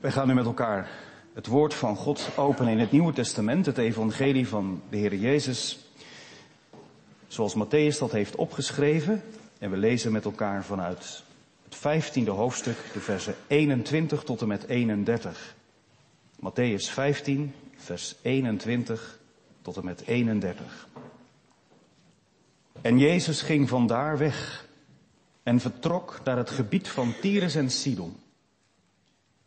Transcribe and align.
Wij 0.00 0.12
gaan 0.12 0.26
nu 0.26 0.34
met 0.34 0.44
elkaar 0.44 0.90
het 1.34 1.46
woord 1.46 1.74
van 1.74 1.96
God 1.96 2.30
openen 2.36 2.72
in 2.72 2.78
het 2.78 2.92
Nieuwe 2.92 3.12
Testament, 3.12 3.66
het 3.66 3.78
evangelie 3.78 4.48
van 4.48 4.82
de 4.90 4.96
Heer 4.96 5.14
Jezus, 5.14 5.78
zoals 7.26 7.54
Matthäus 7.54 7.98
dat 7.98 8.12
heeft 8.12 8.36
opgeschreven. 8.36 9.22
En 9.58 9.70
we 9.70 9.76
lezen 9.76 10.12
met 10.12 10.24
elkaar 10.24 10.64
vanuit 10.64 11.22
het 11.64 11.74
vijftiende 11.74 12.30
hoofdstuk, 12.30 12.76
de 12.92 13.00
versen 13.00 13.34
21 13.46 14.22
tot 14.22 14.40
en 14.40 14.48
met 14.48 14.66
31. 14.66 15.54
Matthäus 16.36 16.90
15, 16.90 17.54
vers 17.76 18.16
21 18.22 19.18
tot 19.62 19.76
en 19.76 19.84
met 19.84 20.02
31. 20.06 20.88
En 22.80 22.98
Jezus 22.98 23.42
ging 23.42 23.68
vandaar 23.68 24.18
weg 24.18 24.66
en 25.42 25.60
vertrok 25.60 26.20
naar 26.24 26.36
het 26.36 26.50
gebied 26.50 26.88
van 26.88 27.14
Tyrus 27.20 27.54
en 27.54 27.70
Sidon. 27.70 28.16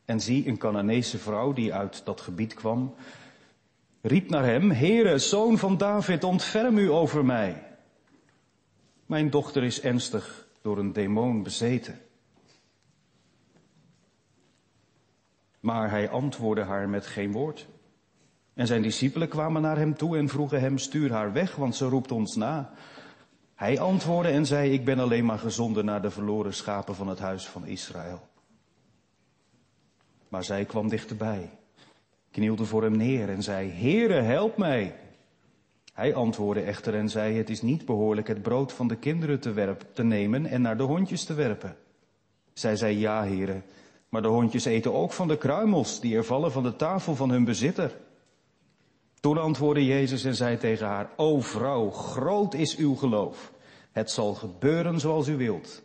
En 0.09 0.19
zie, 0.19 0.47
een 0.47 0.57
Canaanese 0.57 1.17
vrouw 1.17 1.53
die 1.53 1.73
uit 1.73 2.01
dat 2.05 2.21
gebied 2.21 2.53
kwam, 2.53 2.95
riep 4.01 4.29
naar 4.29 4.45
hem, 4.45 4.71
Heere, 4.71 5.17
zoon 5.17 5.57
van 5.57 5.77
David, 5.77 6.23
ontferm 6.23 6.77
u 6.77 6.91
over 6.91 7.25
mij. 7.25 7.63
Mijn 9.05 9.29
dochter 9.29 9.63
is 9.63 9.81
ernstig 9.81 10.47
door 10.61 10.77
een 10.77 10.93
demon 10.93 11.43
bezeten. 11.43 11.99
Maar 15.59 15.89
hij 15.89 16.09
antwoordde 16.09 16.63
haar 16.63 16.89
met 16.89 17.05
geen 17.05 17.31
woord. 17.31 17.67
En 18.53 18.67
zijn 18.67 18.81
discipelen 18.81 19.27
kwamen 19.27 19.61
naar 19.61 19.77
hem 19.77 19.95
toe 19.95 20.17
en 20.17 20.29
vroegen 20.29 20.59
hem, 20.59 20.77
stuur 20.77 21.11
haar 21.11 21.33
weg, 21.33 21.55
want 21.55 21.75
ze 21.75 21.85
roept 21.85 22.11
ons 22.11 22.35
na. 22.35 22.73
Hij 23.55 23.79
antwoordde 23.79 24.31
en 24.31 24.45
zei, 24.45 24.71
ik 24.71 24.85
ben 24.85 24.99
alleen 24.99 25.25
maar 25.25 25.39
gezonden 25.39 25.85
naar 25.85 26.01
de 26.01 26.11
verloren 26.11 26.53
schapen 26.53 26.95
van 26.95 27.07
het 27.07 27.19
huis 27.19 27.47
van 27.47 27.65
Israël. 27.65 28.27
Maar 30.29 30.43
zij 30.43 30.65
kwam 30.65 30.89
dichterbij, 30.89 31.49
knielde 32.31 32.65
voor 32.65 32.83
hem 32.83 32.97
neer 32.97 33.29
en 33.29 33.43
zei, 33.43 33.69
Heere, 33.69 34.21
help 34.21 34.57
mij. 34.57 34.95
Hij 35.93 36.15
antwoordde 36.15 36.63
echter 36.63 36.95
en 36.95 37.09
zei, 37.09 37.37
het 37.37 37.49
is 37.49 37.61
niet 37.61 37.85
behoorlijk 37.85 38.27
het 38.27 38.41
brood 38.41 38.73
van 38.73 38.87
de 38.87 38.95
kinderen 38.95 39.39
te, 39.39 39.77
te 39.93 40.03
nemen 40.03 40.45
en 40.45 40.61
naar 40.61 40.77
de 40.77 40.83
hondjes 40.83 41.23
te 41.23 41.33
werpen. 41.33 41.75
Zij 42.53 42.75
zei, 42.75 42.97
ja, 42.97 43.23
heren, 43.23 43.63
maar 44.09 44.21
de 44.21 44.27
hondjes 44.27 44.65
eten 44.65 44.93
ook 44.93 45.11
van 45.11 45.27
de 45.27 45.37
kruimels 45.37 45.99
die 45.99 46.15
er 46.15 46.23
vallen 46.23 46.51
van 46.51 46.63
de 46.63 46.75
tafel 46.75 47.15
van 47.15 47.29
hun 47.29 47.43
bezitter. 47.43 47.97
Toen 49.19 49.37
antwoordde 49.37 49.85
Jezus 49.85 50.23
en 50.23 50.35
zei 50.35 50.57
tegen 50.57 50.87
haar, 50.87 51.09
O 51.15 51.39
vrouw, 51.39 51.89
groot 51.89 52.53
is 52.53 52.75
uw 52.75 52.95
geloof. 52.95 53.51
Het 53.91 54.11
zal 54.11 54.33
gebeuren 54.33 54.99
zoals 54.99 55.27
u 55.27 55.37
wilt. 55.37 55.83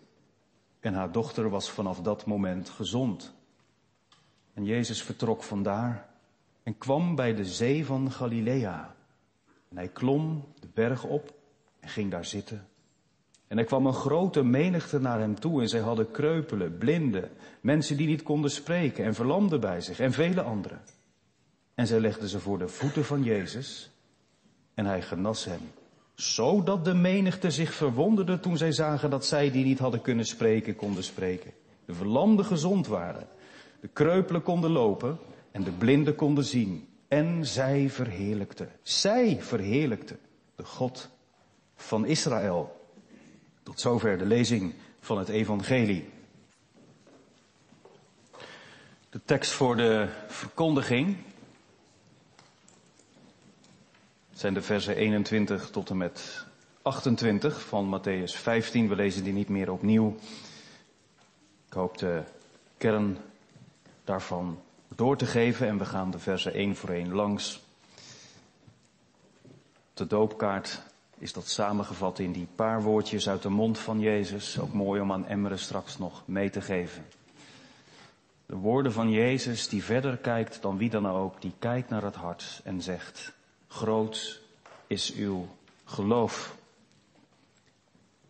En 0.80 0.94
haar 0.94 1.12
dochter 1.12 1.48
was 1.50 1.70
vanaf 1.70 2.00
dat 2.00 2.26
moment 2.26 2.70
gezond. 2.70 3.33
En 4.54 4.64
Jezus 4.64 5.02
vertrok 5.02 5.42
vandaar 5.42 6.08
en 6.62 6.78
kwam 6.78 7.14
bij 7.14 7.34
de 7.34 7.44
zee 7.44 7.86
van 7.86 8.12
Galilea. 8.12 8.94
En 9.68 9.76
hij 9.76 9.88
klom 9.88 10.44
de 10.60 10.68
berg 10.74 11.04
op 11.04 11.34
en 11.80 11.88
ging 11.88 12.10
daar 12.10 12.24
zitten. 12.24 12.66
En 13.46 13.58
er 13.58 13.64
kwam 13.64 13.86
een 13.86 13.94
grote 13.94 14.42
menigte 14.42 15.00
naar 15.00 15.18
hem 15.18 15.40
toe 15.40 15.60
en 15.60 15.68
zij 15.68 15.80
hadden 15.80 16.10
kreupelen, 16.10 16.78
blinden, 16.78 17.30
mensen 17.60 17.96
die 17.96 18.06
niet 18.06 18.22
konden 18.22 18.50
spreken 18.50 19.04
en 19.04 19.14
verlamden 19.14 19.60
bij 19.60 19.80
zich 19.80 20.00
en 20.00 20.12
vele 20.12 20.42
anderen. 20.42 20.80
En 21.74 21.86
zij 21.86 22.00
legden 22.00 22.28
ze 22.28 22.40
voor 22.40 22.58
de 22.58 22.68
voeten 22.68 23.04
van 23.04 23.22
Jezus 23.22 23.90
en 24.74 24.86
hij 24.86 25.02
genas 25.02 25.44
hen. 25.44 25.70
Zodat 26.14 26.84
de 26.84 26.94
menigte 26.94 27.50
zich 27.50 27.74
verwonderde 27.74 28.40
toen 28.40 28.56
zij 28.56 28.72
zagen 28.72 29.10
dat 29.10 29.26
zij 29.26 29.50
die 29.50 29.64
niet 29.64 29.78
hadden 29.78 30.00
kunnen 30.00 30.26
spreken, 30.26 30.76
konden 30.76 31.04
spreken. 31.04 31.52
De 31.84 31.94
verlamden 31.94 32.44
gezond 32.44 32.86
waren, 32.86 33.26
de 33.84 33.90
kreupelen 33.92 34.42
konden 34.42 34.70
lopen 34.70 35.18
en 35.50 35.64
de 35.64 35.72
blinden 35.72 36.14
konden 36.14 36.44
zien. 36.44 36.88
En 37.08 37.46
zij 37.46 37.90
verheerlijkte, 37.90 38.68
zij 38.82 39.42
verheerlijkte 39.42 40.16
de 40.56 40.64
God 40.64 41.10
van 41.76 42.06
Israël. 42.06 42.88
Tot 43.62 43.80
zover 43.80 44.18
de 44.18 44.26
lezing 44.26 44.74
van 45.00 45.18
het 45.18 45.28
evangelie. 45.28 46.08
De 49.10 49.20
tekst 49.24 49.52
voor 49.52 49.76
de 49.76 50.08
verkondiging 50.26 51.16
zijn 54.32 54.54
de 54.54 54.62
versen 54.62 54.96
21 54.96 55.70
tot 55.70 55.90
en 55.90 55.96
met 55.96 56.46
28 56.82 57.62
van 57.62 58.00
Matthäus 58.00 58.32
15. 58.32 58.88
We 58.88 58.94
lezen 58.94 59.24
die 59.24 59.32
niet 59.32 59.48
meer 59.48 59.70
opnieuw. 59.72 60.16
Ik 61.66 61.72
hoop 61.72 61.98
de 61.98 62.22
kern 62.76 63.18
daarvan 64.04 64.60
door 64.94 65.16
te 65.16 65.26
geven 65.26 65.66
en 65.66 65.78
we 65.78 65.84
gaan 65.84 66.10
de 66.10 66.18
versen 66.18 66.52
één 66.52 66.76
voor 66.76 66.88
één 66.88 67.12
langs. 67.12 67.62
De 69.94 70.06
doopkaart 70.06 70.82
is 71.18 71.32
dat 71.32 71.48
samengevat 71.48 72.18
in 72.18 72.32
die 72.32 72.48
paar 72.54 72.82
woordjes 72.82 73.28
uit 73.28 73.42
de 73.42 73.48
mond 73.48 73.78
van 73.78 74.00
Jezus. 74.00 74.58
Ook 74.58 74.72
mooi 74.72 75.00
om 75.00 75.12
aan 75.12 75.26
Emmeren 75.26 75.58
straks 75.58 75.98
nog 75.98 76.22
mee 76.26 76.50
te 76.50 76.60
geven. 76.60 77.06
De 78.46 78.56
woorden 78.56 78.92
van 78.92 79.10
Jezus 79.10 79.68
die 79.68 79.84
verder 79.84 80.16
kijkt 80.16 80.62
dan 80.62 80.76
wie 80.76 80.90
dan 80.90 81.08
ook, 81.08 81.42
die 81.42 81.52
kijkt 81.58 81.88
naar 81.88 82.02
het 82.02 82.14
hart 82.14 82.60
en 82.64 82.82
zegt, 82.82 83.32
groot 83.68 84.40
is 84.86 85.14
uw 85.14 85.46
geloof. 85.84 86.56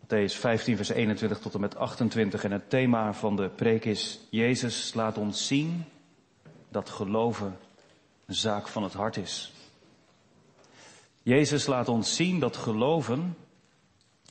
Matthäus 0.05 0.35
15, 0.35 0.75
vers 0.75 0.89
21 0.89 1.39
tot 1.39 1.53
en 1.53 1.59
met 1.59 1.75
28. 1.75 2.43
En 2.43 2.51
het 2.51 2.69
thema 2.69 3.13
van 3.13 3.35
de 3.35 3.49
preek 3.49 3.85
is, 3.85 4.19
Jezus 4.29 4.93
laat 4.93 5.17
ons 5.17 5.47
zien 5.47 5.85
dat 6.69 6.89
geloven 6.89 7.57
een 8.25 8.35
zaak 8.35 8.67
van 8.67 8.83
het 8.83 8.93
hart 8.93 9.17
is. 9.17 9.53
Jezus 11.23 11.65
laat 11.65 11.89
ons 11.89 12.15
zien 12.15 12.39
dat 12.39 12.57
geloven 12.57 13.37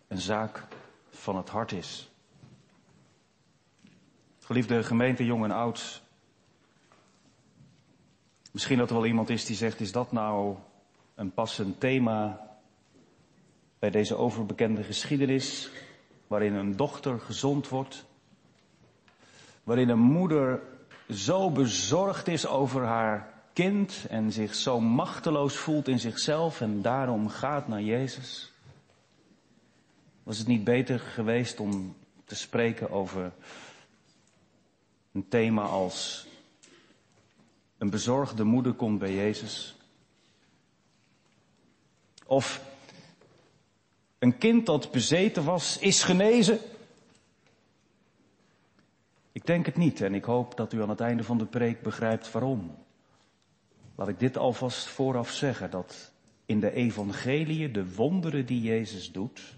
een 0.08 0.20
zaak 0.20 0.66
van 1.10 1.36
het 1.36 1.48
hart 1.48 1.72
is. 1.72 2.10
Geliefde 4.38 4.82
gemeente, 4.82 5.24
jong 5.24 5.44
en 5.44 5.50
oud. 5.50 6.02
Misschien 8.50 8.78
dat 8.78 8.88
er 8.88 8.94
wel 8.94 9.06
iemand 9.06 9.30
is 9.30 9.44
die 9.44 9.56
zegt, 9.56 9.80
is 9.80 9.92
dat 9.92 10.12
nou 10.12 10.56
een 11.14 11.32
passend 11.32 11.80
thema 11.80 12.44
bij 13.84 13.92
deze 13.92 14.16
overbekende 14.16 14.82
geschiedenis, 14.82 15.70
waarin 16.26 16.54
een 16.54 16.76
dochter 16.76 17.20
gezond 17.20 17.68
wordt, 17.68 18.04
waarin 19.64 19.88
een 19.88 19.98
moeder 19.98 20.60
zo 21.10 21.50
bezorgd 21.50 22.28
is 22.28 22.46
over 22.46 22.84
haar 22.84 23.32
kind 23.52 24.06
en 24.08 24.32
zich 24.32 24.54
zo 24.54 24.80
machteloos 24.80 25.56
voelt 25.56 25.88
in 25.88 25.98
zichzelf 25.98 26.60
en 26.60 26.82
daarom 26.82 27.28
gaat 27.28 27.68
naar 27.68 27.82
Jezus? 27.82 28.52
Was 30.22 30.38
het 30.38 30.46
niet 30.46 30.64
beter 30.64 30.98
geweest 30.98 31.60
om 31.60 31.96
te 32.24 32.34
spreken 32.34 32.90
over 32.90 33.32
een 35.12 35.28
thema 35.28 35.62
als 35.62 36.26
een 37.78 37.90
bezorgde 37.90 38.44
moeder 38.44 38.72
komt 38.72 38.98
bij 38.98 39.14
Jezus? 39.14 39.76
Of 42.26 42.72
een 44.24 44.38
kind 44.38 44.66
dat 44.66 44.90
bezeten 44.90 45.44
was, 45.44 45.78
is 45.78 46.02
genezen? 46.02 46.58
Ik 49.32 49.46
denk 49.46 49.66
het 49.66 49.76
niet 49.76 50.00
en 50.00 50.14
ik 50.14 50.24
hoop 50.24 50.56
dat 50.56 50.72
u 50.72 50.82
aan 50.82 50.88
het 50.88 51.00
einde 51.00 51.24
van 51.24 51.38
de 51.38 51.46
preek 51.46 51.82
begrijpt 51.82 52.30
waarom. 52.32 52.76
Laat 53.94 54.08
ik 54.08 54.18
dit 54.18 54.36
alvast 54.36 54.86
vooraf 54.86 55.30
zeggen, 55.30 55.70
dat 55.70 56.12
in 56.46 56.60
de 56.60 56.72
evangelie 56.72 57.70
de 57.70 57.94
wonderen 57.94 58.46
die 58.46 58.60
Jezus 58.60 59.12
doet, 59.12 59.54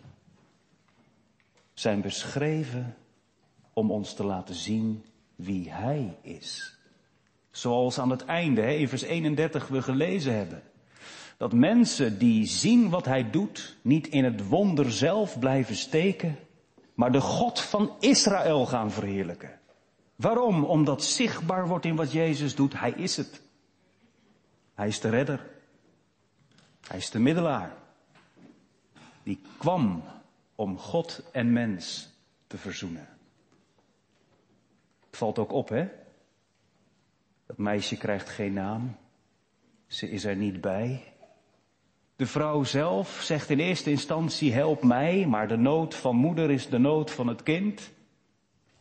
zijn 1.74 2.00
beschreven 2.00 2.96
om 3.72 3.90
ons 3.90 4.14
te 4.14 4.24
laten 4.24 4.54
zien 4.54 5.04
wie 5.34 5.70
Hij 5.70 6.18
is. 6.22 6.78
Zoals 7.50 7.98
aan 7.98 8.10
het 8.10 8.24
einde, 8.24 8.78
in 8.78 8.88
vers 8.88 9.02
31 9.02 9.68
we 9.68 9.82
gelezen 9.82 10.34
hebben. 10.36 10.62
Dat 11.36 11.52
mensen 11.52 12.18
die 12.18 12.46
zien 12.46 12.90
wat 12.90 13.04
Hij 13.04 13.30
doet, 13.30 13.76
niet 13.82 14.06
in 14.06 14.24
het 14.24 14.48
wonder 14.48 14.92
zelf 14.92 15.38
blijven 15.38 15.76
steken, 15.76 16.38
maar 16.94 17.12
de 17.12 17.20
God 17.20 17.60
van 17.60 17.96
Israël 18.00 18.66
gaan 18.66 18.90
verheerlijken. 18.90 19.60
Waarom? 20.16 20.64
Omdat 20.64 21.04
zichtbaar 21.04 21.68
wordt 21.68 21.84
in 21.84 21.96
wat 21.96 22.12
Jezus 22.12 22.54
doet, 22.54 22.78
Hij 22.78 22.90
is 22.90 23.16
het. 23.16 23.42
Hij 24.74 24.88
is 24.88 25.00
de 25.00 25.08
redder. 25.08 25.46
Hij 26.88 26.98
is 26.98 27.10
de 27.10 27.18
middelaar. 27.18 27.76
Die 29.22 29.40
kwam 29.58 30.02
om 30.54 30.78
God 30.78 31.22
en 31.32 31.52
mens 31.52 32.08
te 32.46 32.58
verzoenen. 32.58 33.08
Het 35.06 35.16
valt 35.16 35.38
ook 35.38 35.52
op, 35.52 35.68
hè? 35.68 35.88
Dat 37.46 37.58
meisje 37.58 37.96
krijgt 37.96 38.28
geen 38.28 38.52
naam. 38.52 38.96
Ze 39.86 40.10
is 40.10 40.24
er 40.24 40.36
niet 40.36 40.60
bij. 40.60 41.14
De 42.16 42.26
vrouw 42.26 42.64
zelf 42.64 43.18
zegt 43.22 43.50
in 43.50 43.58
eerste 43.58 43.90
instantie 43.90 44.52
help 44.52 44.82
mij, 44.82 45.26
maar 45.26 45.48
de 45.48 45.56
nood 45.56 45.94
van 45.94 46.16
moeder 46.16 46.50
is 46.50 46.68
de 46.68 46.78
nood 46.78 47.10
van 47.10 47.26
het 47.26 47.42
kind. 47.42 47.92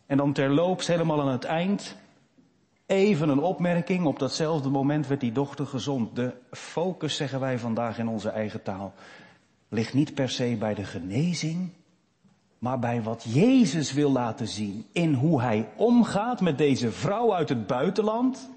En 0.05 0.17
dan 0.17 0.33
terloops 0.33 0.87
helemaal 0.87 1.21
aan 1.21 1.31
het 1.31 1.43
eind 1.43 1.97
Even 2.85 3.29
een 3.29 3.39
opmerking, 3.39 4.05
op 4.05 4.19
datzelfde 4.19 4.69
moment 4.69 5.07
werd 5.07 5.19
die 5.19 5.31
dochter 5.31 5.65
gezond. 5.65 6.15
De 6.15 6.33
focus, 6.51 7.15
zeggen 7.15 7.39
wij 7.39 7.59
vandaag 7.59 7.97
in 7.97 8.07
onze 8.07 8.29
eigen 8.29 8.63
taal, 8.63 8.93
ligt 9.69 9.93
niet 9.93 10.13
per 10.13 10.29
se 10.29 10.55
bij 10.59 10.73
de 10.73 10.83
genezing, 10.83 11.69
maar 12.59 12.79
bij 12.79 13.01
wat 13.01 13.25
Jezus 13.27 13.93
wil 13.93 14.11
laten 14.11 14.47
zien 14.47 14.85
in 14.91 15.13
hoe 15.13 15.41
hij 15.41 15.69
omgaat 15.75 16.41
met 16.41 16.57
deze 16.57 16.91
vrouw 16.91 17.33
uit 17.33 17.49
het 17.49 17.67
buitenland. 17.67 18.49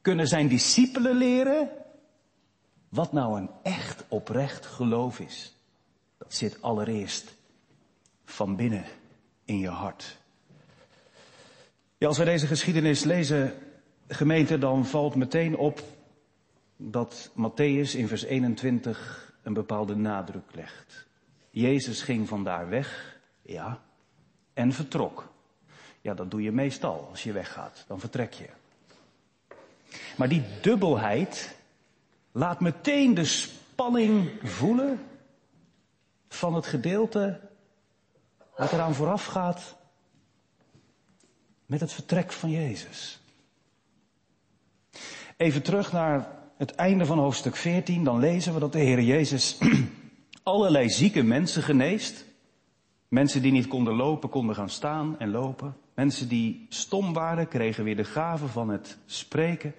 Kunnen 0.00 0.28
zijn 0.28 0.48
discipelen 0.48 1.16
leren 1.16 1.68
wat 2.92 3.12
nou 3.12 3.40
een 3.40 3.50
echt 3.62 4.04
oprecht 4.08 4.66
geloof 4.66 5.20
is. 5.20 5.56
Dat 6.18 6.34
zit 6.34 6.62
allereerst 6.62 7.34
van 8.24 8.56
binnen 8.56 8.84
in 9.44 9.58
je 9.58 9.68
hart. 9.68 10.18
Ja, 11.98 12.06
als 12.06 12.18
we 12.18 12.24
deze 12.24 12.46
geschiedenis 12.46 13.04
lezen, 13.04 13.54
gemeente, 14.08 14.58
dan 14.58 14.86
valt 14.86 15.14
meteen 15.14 15.56
op 15.56 15.82
dat 16.76 17.30
Matthäus 17.30 17.96
in 17.96 18.08
vers 18.08 18.22
21 18.22 19.34
een 19.42 19.52
bepaalde 19.52 19.96
nadruk 19.96 20.54
legt. 20.54 21.06
Jezus 21.50 22.02
ging 22.02 22.28
vandaar 22.28 22.68
weg, 22.68 23.18
ja, 23.42 23.82
en 24.52 24.72
vertrok. 24.72 25.32
Ja, 26.00 26.14
dat 26.14 26.30
doe 26.30 26.42
je 26.42 26.52
meestal 26.52 27.06
als 27.10 27.22
je 27.22 27.32
weggaat, 27.32 27.84
dan 27.86 28.00
vertrek 28.00 28.32
je. 28.32 28.48
Maar 30.16 30.28
die 30.28 30.44
dubbelheid 30.60 31.60
laat 32.32 32.60
meteen 32.60 33.14
de 33.14 33.24
spanning 33.24 34.30
voelen 34.42 35.00
van 36.28 36.54
het 36.54 36.66
gedeelte 36.66 37.40
wat 38.56 38.72
eraan 38.72 38.94
vooraf 38.94 39.24
gaat 39.24 39.76
met 41.66 41.80
het 41.80 41.92
vertrek 41.92 42.32
van 42.32 42.50
Jezus. 42.50 43.20
Even 45.36 45.62
terug 45.62 45.92
naar 45.92 46.28
het 46.56 46.74
einde 46.74 47.06
van 47.06 47.18
hoofdstuk 47.18 47.56
14, 47.56 48.04
dan 48.04 48.18
lezen 48.18 48.54
we 48.54 48.60
dat 48.60 48.72
de 48.72 48.78
Heer 48.78 49.02
Jezus 49.02 49.58
allerlei 50.42 50.90
zieke 50.90 51.22
mensen 51.22 51.62
geneest. 51.62 52.24
Mensen 53.08 53.42
die 53.42 53.52
niet 53.52 53.66
konden 53.66 53.94
lopen, 53.94 54.28
konden 54.28 54.54
gaan 54.54 54.70
staan 54.70 55.18
en 55.18 55.30
lopen. 55.30 55.76
Mensen 55.94 56.28
die 56.28 56.66
stom 56.68 57.12
waren, 57.12 57.48
kregen 57.48 57.84
weer 57.84 57.96
de 57.96 58.04
gave 58.04 58.46
van 58.46 58.68
het 58.68 58.98
spreken. 59.06 59.74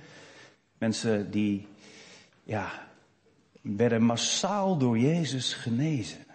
Mensen 0.77 1.31
die, 1.31 1.67
ja, 2.44 2.72
werden 3.62 4.04
massaal 4.04 4.78
door 4.78 4.98
Jezus 4.98 5.54
genezen. 5.54 6.25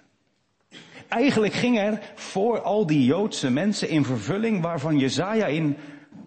Eigenlijk 1.08 1.52
ging 1.52 1.78
er 1.78 2.12
voor 2.14 2.60
al 2.60 2.86
die 2.86 3.04
Joodse 3.04 3.50
mensen 3.50 3.88
in 3.88 4.04
vervulling 4.04 4.62
waarvan 4.62 4.98
Jezaja 4.98 5.46
in 5.46 5.76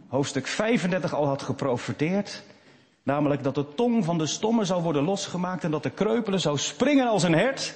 hoofdstuk 0.08 0.48
35 0.48 1.14
al 1.14 1.26
had 1.26 1.42
geprofeteerd. 1.42 2.44
Namelijk 3.04 3.44
dat 3.44 3.56
de 3.56 3.74
tong 3.76 4.06
van 4.06 4.18
de 4.18 4.26
stomme 4.26 4.66
zou 4.66 4.84
worden 4.84 5.04
losgemaakt 5.04 5.64
en 5.64 5.72
dat 5.72 5.84
de 5.84 5.90
kreupelen 5.90 6.40
zou 6.40 6.58
springen 6.58 7.08
als 7.08 7.24
een 7.24 7.34
hert. 7.34 7.76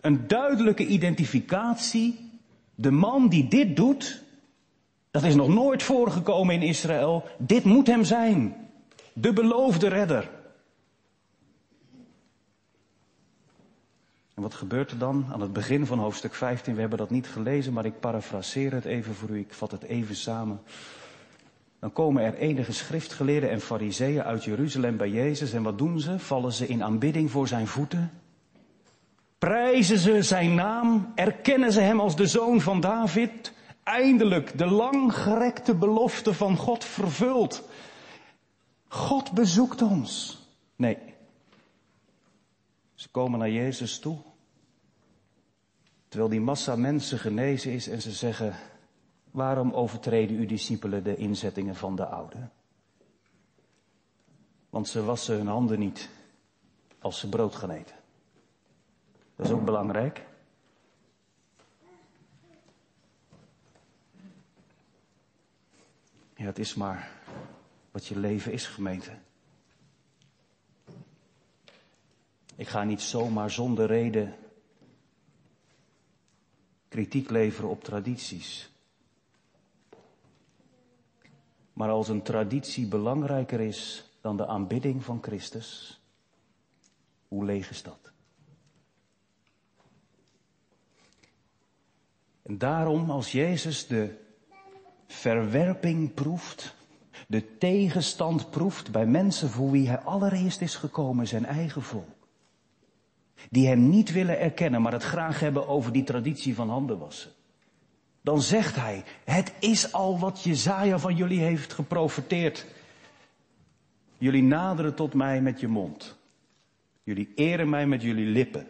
Een 0.00 0.26
duidelijke 0.26 0.86
identificatie. 0.86 2.30
De 2.74 2.90
man 2.90 3.28
die 3.28 3.48
dit 3.48 3.76
doet, 3.76 4.22
dat 5.10 5.22
is 5.22 5.34
nog 5.34 5.48
nooit 5.48 5.82
voorgekomen 5.82 6.54
in 6.54 6.62
Israël. 6.62 7.24
Dit 7.38 7.64
moet 7.64 7.86
hem 7.86 8.04
zijn. 8.04 8.56
De 9.12 9.32
beloofde 9.32 9.88
redder. 9.88 10.30
En 14.42 14.48
wat 14.48 14.58
gebeurt 14.58 14.90
er 14.90 14.98
dan 14.98 15.26
aan 15.32 15.40
het 15.40 15.52
begin 15.52 15.86
van 15.86 15.98
hoofdstuk 15.98 16.34
15? 16.34 16.74
We 16.74 16.80
hebben 16.80 16.98
dat 16.98 17.10
niet 17.10 17.26
gelezen, 17.26 17.72
maar 17.72 17.84
ik 17.84 18.00
parafraseer 18.00 18.72
het 18.72 18.84
even 18.84 19.14
voor 19.14 19.28
u. 19.28 19.38
Ik 19.38 19.54
vat 19.54 19.70
het 19.70 19.82
even 19.82 20.16
samen. 20.16 20.60
Dan 21.78 21.92
komen 21.92 22.22
er 22.22 22.34
enige 22.34 22.72
schriftgeleerden 22.72 23.50
en 23.50 23.60
fariseeën 23.60 24.22
uit 24.22 24.44
Jeruzalem 24.44 24.96
bij 24.96 25.08
Jezus. 25.08 25.52
En 25.52 25.62
wat 25.62 25.78
doen 25.78 26.00
ze? 26.00 26.18
Vallen 26.18 26.52
ze 26.52 26.66
in 26.66 26.82
aanbidding 26.82 27.30
voor 27.30 27.48
zijn 27.48 27.66
voeten? 27.66 28.10
Prijzen 29.38 29.98
ze 29.98 30.22
zijn 30.22 30.54
naam? 30.54 31.12
Erkennen 31.14 31.72
ze 31.72 31.80
hem 31.80 32.00
als 32.00 32.16
de 32.16 32.26
zoon 32.26 32.60
van 32.60 32.80
David? 32.80 33.52
Eindelijk 33.82 34.58
de 34.58 34.66
langgerekte 34.66 35.74
belofte 35.74 36.34
van 36.34 36.56
God 36.56 36.84
vervuld. 36.84 37.68
God 38.88 39.32
bezoekt 39.32 39.82
ons. 39.82 40.40
Nee, 40.76 40.98
ze 42.94 43.08
komen 43.08 43.38
naar 43.38 43.50
Jezus 43.50 43.98
toe. 43.98 44.18
Terwijl 46.12 46.32
die 46.32 46.40
massa 46.40 46.76
mensen 46.76 47.18
genezen 47.18 47.72
is 47.72 47.88
en 47.88 48.02
ze 48.02 48.12
zeggen, 48.12 48.54
waarom 49.30 49.72
overtreden 49.72 50.36
uw 50.36 50.46
discipelen 50.46 51.04
de 51.04 51.16
inzettingen 51.16 51.74
van 51.74 51.96
de 51.96 52.06
oude? 52.06 52.48
Want 54.70 54.88
ze 54.88 55.04
wassen 55.04 55.36
hun 55.36 55.46
handen 55.46 55.78
niet 55.78 56.08
als 56.98 57.18
ze 57.18 57.28
brood 57.28 57.54
gaan 57.54 57.70
eten. 57.70 57.96
Dat 59.36 59.46
is 59.46 59.52
ook 59.52 59.64
belangrijk. 59.64 60.26
Ja, 66.34 66.44
het 66.44 66.58
is 66.58 66.74
maar 66.74 67.10
wat 67.90 68.06
je 68.06 68.18
leven 68.18 68.52
is, 68.52 68.66
gemeente. 68.66 69.12
Ik 72.56 72.68
ga 72.68 72.84
niet 72.84 73.00
zomaar 73.00 73.50
zonder 73.50 73.86
reden 73.86 74.34
kritiek 77.02 77.30
leveren 77.30 77.70
op 77.70 77.84
tradities. 77.84 78.70
Maar 81.72 81.88
als 81.88 82.08
een 82.08 82.22
traditie 82.22 82.86
belangrijker 82.86 83.60
is 83.60 84.10
dan 84.20 84.36
de 84.36 84.46
aanbidding 84.46 85.04
van 85.04 85.18
Christus, 85.22 86.00
hoe 87.28 87.44
leeg 87.44 87.70
is 87.70 87.82
dat? 87.82 88.12
En 92.42 92.58
daarom, 92.58 93.10
als 93.10 93.32
Jezus 93.32 93.86
de 93.86 94.18
verwerping 95.06 96.14
proeft, 96.14 96.74
de 97.28 97.58
tegenstand 97.58 98.50
proeft 98.50 98.90
bij 98.90 99.06
mensen 99.06 99.48
voor 99.48 99.70
wie 99.70 99.88
hij 99.88 99.98
allereerst 99.98 100.60
is 100.60 100.74
gekomen, 100.74 101.28
zijn 101.28 101.44
eigen 101.44 101.82
volk 101.82 102.21
die 103.50 103.66
hem 103.66 103.88
niet 103.88 104.12
willen 104.12 104.40
erkennen, 104.40 104.82
maar 104.82 104.92
het 104.92 105.02
graag 105.02 105.40
hebben 105.40 105.68
over 105.68 105.92
die 105.92 106.04
traditie 106.04 106.54
van 106.54 106.70
handen 106.70 106.98
wassen. 106.98 107.30
Dan 108.22 108.42
zegt 108.42 108.76
hij, 108.76 109.04
het 109.24 109.52
is 109.58 109.92
al 109.92 110.18
wat 110.18 110.42
Jezaja 110.42 110.98
van 110.98 111.16
jullie 111.16 111.40
heeft 111.40 111.72
geprofeteerd. 111.72 112.66
Jullie 114.18 114.42
naderen 114.42 114.94
tot 114.94 115.14
mij 115.14 115.40
met 115.40 115.60
je 115.60 115.68
mond. 115.68 116.16
Jullie 117.02 117.32
eren 117.34 117.68
mij 117.68 117.86
met 117.86 118.02
jullie 118.02 118.26
lippen. 118.26 118.66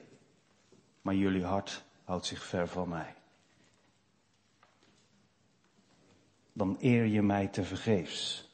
Maar 1.03 1.15
jullie 1.15 1.45
hart 1.45 1.85
houdt 2.05 2.27
zich 2.27 2.45
ver 2.45 2.69
van 2.69 2.89
mij. 2.89 3.15
Dan 6.53 6.77
eer 6.81 7.07
je 7.07 7.23
mij 7.23 7.47
te 7.47 7.65
vergeefs. 7.65 8.51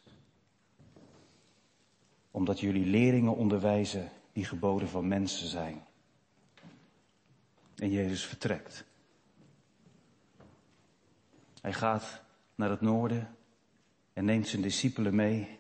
Omdat 2.31 2.61
jullie 2.61 2.87
leringen 2.87 3.37
onderwijzen 3.37 4.09
die 4.33 4.45
geboden 4.45 4.89
van 4.89 5.09
mensen 5.09 5.49
zijn. 5.49 5.87
En 7.79 7.91
Jezus 7.91 8.25
vertrekt. 8.25 8.85
Hij 11.61 11.73
gaat 11.73 12.21
naar 12.55 12.71
het 12.71 12.81
noorden 12.81 13.37
en 14.13 14.25
neemt 14.25 14.49
zijn 14.49 14.63
discipelen 14.63 15.15
mee 15.15 15.59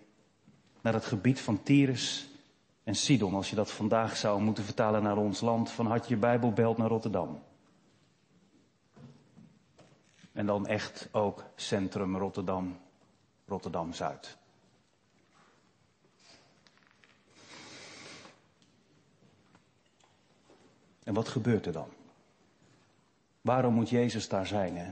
naar 0.80 0.92
het 0.92 1.04
gebied 1.04 1.40
van 1.40 1.62
Tyrus 1.62 2.28
en 2.84 2.94
Sidon. 2.94 3.34
Als 3.34 3.50
je 3.50 3.56
dat 3.56 3.70
vandaag 3.70 4.16
zou 4.16 4.42
moeten 4.42 4.64
vertalen 4.64 5.02
naar 5.02 5.16
ons 5.16 5.40
land, 5.40 5.70
van 5.70 5.86
had 5.86 6.08
je 6.08 6.16
Bijbelbelt 6.16 6.76
naar 6.76 6.88
Rotterdam. 6.88 7.42
En 10.32 10.46
dan 10.46 10.66
echt 10.66 11.08
ook 11.12 11.44
centrum 11.56 12.16
Rotterdam, 12.16 12.78
Rotterdam-Zuid. 13.46 14.36
En 21.02 21.14
wat 21.14 21.28
gebeurt 21.28 21.66
er 21.66 21.72
dan? 21.72 21.97
Waarom 23.40 23.74
moet 23.74 23.90
Jezus 23.90 24.28
daar 24.28 24.46
zijn? 24.46 24.76
Hè? 24.76 24.90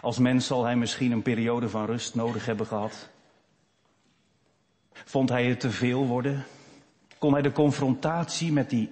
Als 0.00 0.18
mens 0.18 0.46
zal 0.46 0.64
hij 0.64 0.76
misschien 0.76 1.12
een 1.12 1.22
periode 1.22 1.68
van 1.68 1.86
rust 1.86 2.14
nodig 2.14 2.46
hebben 2.46 2.66
gehad. 2.66 3.08
Vond 4.92 5.28
hij 5.28 5.46
het 5.46 5.60
te 5.60 5.70
veel 5.70 6.06
worden? 6.06 6.44
Kon 7.18 7.32
hij 7.32 7.42
de 7.42 7.52
confrontatie 7.52 8.52
met 8.52 8.70
die, 8.70 8.90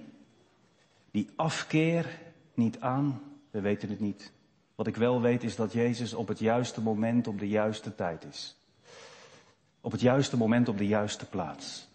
die 1.11 1.29
afkeer 1.37 2.19
niet 2.55 2.81
aan? 2.81 3.23
We 3.51 3.61
weten 3.61 3.89
het 3.89 4.01
niet. 4.01 4.33
Wat 4.75 4.87
ik 4.87 4.97
wel 4.97 5.21
weet 5.21 5.43
is 5.43 5.57
dat 5.57 5.73
Jezus 5.73 6.15
op 6.15 6.29
het 6.29 6.39
juiste 6.39 6.81
moment 6.81 7.27
op 7.27 7.39
de 7.39 7.49
juiste 7.49 7.95
tijd 7.95 8.25
is. 8.25 8.57
Op 9.81 9.93
het 9.93 10.01
juiste 10.01 10.37
moment 10.37 10.69
op 10.69 10.79
de 10.79 10.87
juiste 10.87 11.29
plaats. 11.29 11.89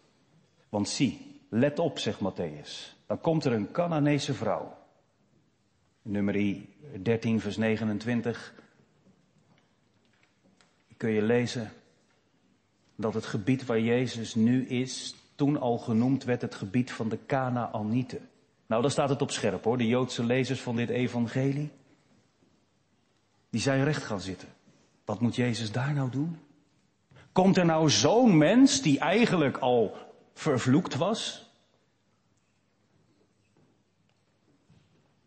Want 0.69 0.89
zie, 0.89 1.39
let 1.49 1.79
op, 1.79 1.99
zegt 1.99 2.19
Matthäus. 2.19 2.95
Dan 3.05 3.21
komt 3.21 3.45
er 3.45 3.51
een 3.51 3.71
Canaanese 3.71 4.33
vrouw 4.33 4.84
nummer 6.07 6.57
13, 7.01 7.39
vers 7.39 7.57
29. 7.57 8.53
kun 10.97 11.09
je 11.09 11.21
lezen 11.21 11.71
dat 12.95 13.13
het 13.13 13.25
gebied 13.25 13.65
waar 13.65 13.79
Jezus 13.79 14.35
nu 14.35 14.67
is, 14.67 15.15
toen 15.35 15.59
al 15.59 15.77
genoemd 15.77 16.23
werd 16.23 16.41
het 16.41 16.55
gebied 16.55 16.91
van 16.91 17.09
de 17.09 17.19
Canaanieten. 17.25 18.29
Nou, 18.65 18.81
daar 18.81 18.91
staat 18.91 19.09
het 19.09 19.21
op 19.21 19.31
scherp 19.31 19.63
hoor, 19.63 19.77
de 19.77 19.87
Joodse 19.87 20.23
lezers 20.23 20.61
van 20.61 20.75
dit 20.75 20.89
evangelie. 20.89 21.71
Die 23.49 23.61
zijn 23.61 23.83
recht 23.83 24.03
gaan 24.03 24.21
zitten. 24.21 24.47
Wat 25.05 25.19
moet 25.19 25.35
Jezus 25.35 25.71
daar 25.71 25.93
nou 25.93 26.09
doen? 26.09 26.37
Komt 27.31 27.57
er 27.57 27.65
nou 27.65 27.89
zo'n 27.89 28.37
mens 28.37 28.81
die 28.81 28.99
eigenlijk 28.99 29.57
al 29.57 29.97
vervloekt 30.33 30.95
was? 30.95 31.44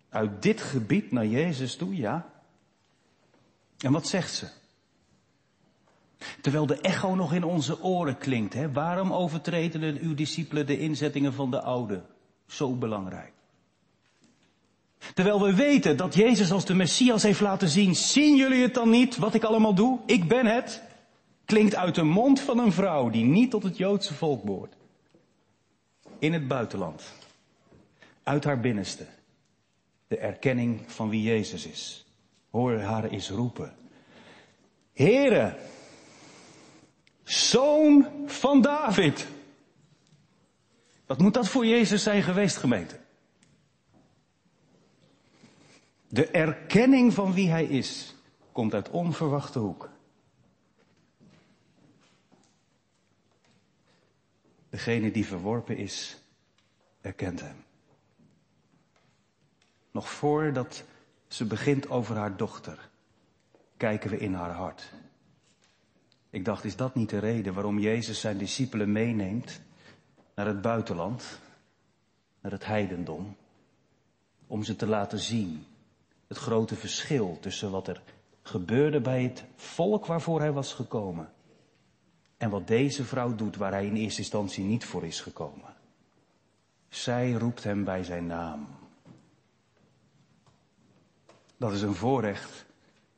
Uit 0.09 0.43
dit 0.43 0.61
gebied 0.61 1.13
naar 1.13 1.27
Jezus 1.27 1.77
toe, 1.77 1.97
ja. 1.97 2.31
En 3.79 3.93
wat 3.93 4.07
zegt 4.07 4.35
ze? 4.35 4.49
Terwijl 6.41 6.67
de 6.67 6.81
echo 6.81 7.15
nog 7.15 7.33
in 7.33 7.45
onze 7.45 7.83
oren 7.83 8.19
klinkt, 8.19 8.55
hè? 8.55 8.73
waarom 8.73 9.13
overtreden 9.13 9.99
uw 9.99 10.15
discipelen 10.15 10.67
de 10.67 10.79
inzettingen 10.79 11.33
van 11.33 11.51
de 11.51 11.61
oude? 11.61 12.03
Zo 12.47 12.75
belangrijk. 12.75 13.33
Terwijl 15.15 15.43
we 15.43 15.55
weten 15.55 15.97
dat 15.97 16.15
Jezus 16.15 16.53
als 16.53 16.65
de 16.65 16.75
Messias 16.75 17.23
heeft 17.23 17.41
laten 17.41 17.69
zien, 17.69 17.95
zien 17.95 18.37
jullie 18.37 18.63
het 18.63 18.75
dan 18.75 18.91
niet 18.91 19.17
wat 19.17 19.35
ik 19.35 19.45
allemaal 19.45 19.75
doe? 19.75 19.99
Ik 20.07 20.29
ben 20.29 20.47
het. 20.47 20.83
Klinkt 21.45 21.75
uit 21.75 21.95
de 21.95 22.03
mond 22.03 22.41
van 22.41 22.59
een 22.59 22.73
vrouw 22.73 23.11
die 23.11 23.25
niet 23.25 23.51
tot 23.51 23.63
het 23.63 23.77
Joodse 23.77 24.15
volk 24.15 24.43
behoort. 24.43 24.75
In 26.19 26.33
het 26.33 26.49
buitenland. 26.49 27.13
Uit 28.23 28.45
haar 28.45 28.61
binnenste. 28.61 29.07
De 30.09 30.19
erkenning 30.19 30.93
van 30.93 31.09
wie 31.09 31.23
Jezus 31.23 31.67
is. 31.67 32.07
Hoor 32.51 32.79
haar 32.79 33.05
eens 33.05 33.31
roepen. 33.31 33.77
Heren, 34.93 35.57
zoon 37.25 38.09
van 38.27 38.61
David. 38.61 39.27
Wat 41.07 41.19
moet 41.19 41.35
dat 41.35 41.49
voor 41.49 41.67
Jezus 41.67 42.03
zijn 42.03 42.23
geweest, 42.23 42.57
gemeente? 42.57 43.01
De 46.09 46.27
erkenning 46.27 47.15
van 47.15 47.33
wie 47.33 47.49
hij 47.49 47.65
is 47.65 48.15
komt 48.53 48.75
uit 48.75 48.91
onverwachte 48.91 49.59
hoek. 49.59 49.91
Degene 54.71 55.11
die 55.11 55.27
verworpen 55.27 55.77
is, 55.77 56.19
erkent 57.01 57.41
hem. 57.41 57.68
Nog 59.99 60.11
voordat 60.11 60.85
ze 61.29 61.45
begint 61.45 61.91
over 61.91 62.17
haar 62.17 62.37
dochter, 62.37 62.89
kijken 63.77 64.11
we 64.11 64.19
in 64.19 64.35
haar 64.35 64.51
hart. 64.51 64.93
Ik 66.31 66.45
dacht, 66.45 66.65
is 66.65 66.77
dat 66.77 66.95
niet 66.95 67.11
de 67.11 67.19
reden 67.19 67.55
waarom 67.55 67.79
Jezus 67.79 68.21
zijn 68.21 68.39
discipelen 68.39 68.93
meeneemt 68.93 69.61
naar 70.35 70.47
het 70.47 70.61
buitenland, 70.61 71.39
naar 72.41 72.53
het 72.53 72.67
heidendom, 72.67 73.37
om 74.47 74.63
ze 74.63 74.77
te 74.77 74.87
laten 74.87 75.19
zien 75.19 75.67
het 76.27 76.39
grote 76.39 76.75
verschil 76.75 77.39
tussen 77.41 77.71
wat 77.71 77.89
er 77.89 78.03
gebeurde 78.43 79.01
bij 79.01 79.23
het 79.23 79.45
volk 79.55 80.07
waarvoor 80.07 80.41
hij 80.41 80.53
was 80.53 80.73
gekomen 80.73 81.33
en 82.37 82.51
wat 82.51 82.67
deze 82.67 83.05
vrouw 83.05 83.35
doet 83.35 83.57
waar 83.57 83.73
hij 83.73 83.87
in 83.87 83.97
eerste 83.97 84.21
instantie 84.21 84.65
niet 84.65 84.85
voor 84.85 85.05
is 85.05 85.21
gekomen. 85.21 85.75
Zij 86.89 87.33
roept 87.33 87.65
hem 87.65 87.85
bij 87.85 88.05
zijn 88.05 88.27
naam. 88.27 88.87
Dat 91.59 91.73
is 91.73 91.83
een 91.83 91.95
voorrecht 91.95 92.67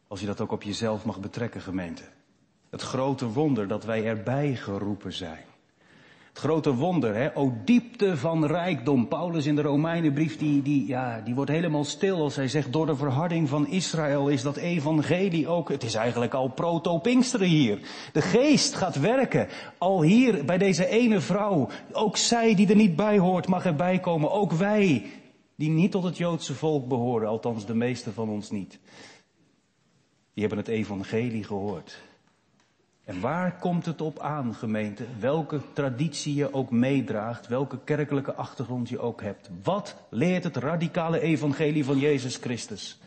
als 0.09 0.21
je 0.21 0.27
dat 0.27 0.41
ook 0.41 0.53
op 0.53 0.63
jezelf 0.63 1.05
mag 1.05 1.21
betrekken, 1.21 1.61
gemeente. 1.61 2.03
Het 2.71 2.83
grote 2.83 3.27
wonder 3.27 3.69
dat 3.69 3.85
wij 3.85 4.05
erbij 4.05 4.57
geroepen 4.57 5.13
zijn. 5.13 5.45
Het 6.29 6.39
grote 6.39 6.75
wonder, 6.75 7.15
hè? 7.15 7.37
O 7.37 7.53
diepte 7.65 8.17
van 8.17 8.47
rijkdom. 8.47 9.09
Paulus 9.09 9.47
in 9.47 9.55
de 9.55 9.63
Romeinenbrief, 9.63 10.39
die, 10.39 10.63
die, 10.63 10.87
ja, 10.87 11.21
die 11.21 11.35
wordt 11.35 11.51
helemaal 11.51 11.85
stil 11.85 12.23
als 12.23 12.37
hij 12.37 12.49
zegt, 12.49 12.73
door 12.73 12.87
de 12.87 12.97
verharding 12.97 13.49
van 13.49 13.67
Israël 13.69 14.29
is 14.29 14.43
dat 14.43 14.57
evangelie 14.57 15.49
ook, 15.49 15.69
het 15.69 15.83
is 15.83 15.95
eigenlijk 15.95 16.35
al 16.35 16.49
proto-Pinksteren 16.49 17.47
hier. 17.47 17.79
De 18.13 18.23
geest 18.23 18.75
gaat 18.75 19.01
werken. 19.01 19.49
Al 19.79 20.03
hier 20.03 20.45
bij 20.45 20.59
deze 20.59 20.87
ene 20.87 21.21
vrouw. 21.21 21.69
Ook 21.93 22.17
zij 22.17 22.55
die 22.55 22.69
er 22.69 22.77
niet 22.77 22.97
bij 22.97 23.19
hoort 23.19 23.49
mag 23.49 23.65
erbij 23.65 23.99
komen. 23.99 24.31
Ook 24.33 24.53
wij 24.53 25.11
die 25.61 25.69
niet 25.69 25.90
tot 25.90 26.02
het 26.02 26.17
Joodse 26.17 26.55
volk 26.55 26.88
behoren, 26.88 27.29
althans 27.29 27.67
de 27.67 27.75
meeste 27.75 28.12
van 28.12 28.29
ons 28.29 28.50
niet. 28.50 28.79
Die 30.33 30.47
hebben 30.47 30.59
het 30.59 30.69
evangelie 30.69 31.45
gehoord. 31.45 32.00
En 33.05 33.21
waar 33.21 33.59
komt 33.59 33.87
het 33.87 34.00
op 34.00 34.19
aan, 34.19 34.55
gemeente? 34.55 35.05
Welke 35.19 35.61
traditie 35.73 36.35
je 36.35 36.55
ook 36.55 36.71
meedraagt, 36.71 37.47
welke 37.47 37.79
kerkelijke 37.85 38.35
achtergrond 38.35 38.88
je 38.88 38.99
ook 38.99 39.23
hebt. 39.23 39.50
Wat 39.62 39.97
leert 40.11 40.45
het 40.45 40.57
radicale 40.57 41.21
evangelie 41.21 41.85
van 41.85 41.99
Jezus 41.99 42.37
Christus? 42.37 42.99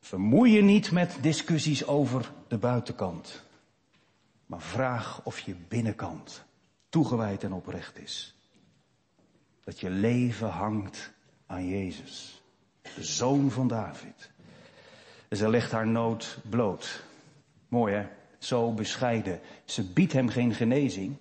Vermoei 0.00 0.52
je 0.52 0.62
niet 0.62 0.90
met 0.90 1.18
discussies 1.20 1.86
over 1.86 2.32
de 2.48 2.58
buitenkant. 2.58 3.42
Maar 4.46 4.62
vraag 4.62 5.20
of 5.24 5.38
je 5.38 5.54
binnenkant 5.68 6.44
toegewijd 6.88 7.44
en 7.44 7.52
oprecht 7.52 7.98
is. 7.98 8.37
Dat 9.68 9.80
je 9.80 9.90
leven 9.90 10.48
hangt 10.48 11.12
aan 11.46 11.66
Jezus, 11.66 12.42
de 12.82 13.04
zoon 13.04 13.50
van 13.50 13.68
David. 13.68 14.30
En 15.28 15.36
zij 15.36 15.48
legt 15.48 15.70
haar 15.70 15.86
nood 15.86 16.38
bloot. 16.50 17.04
Mooi 17.68 17.94
hè? 17.94 18.08
Zo 18.38 18.72
bescheiden. 18.72 19.40
Ze 19.64 19.92
biedt 19.92 20.12
hem 20.12 20.28
geen 20.28 20.54
genezing. 20.54 21.16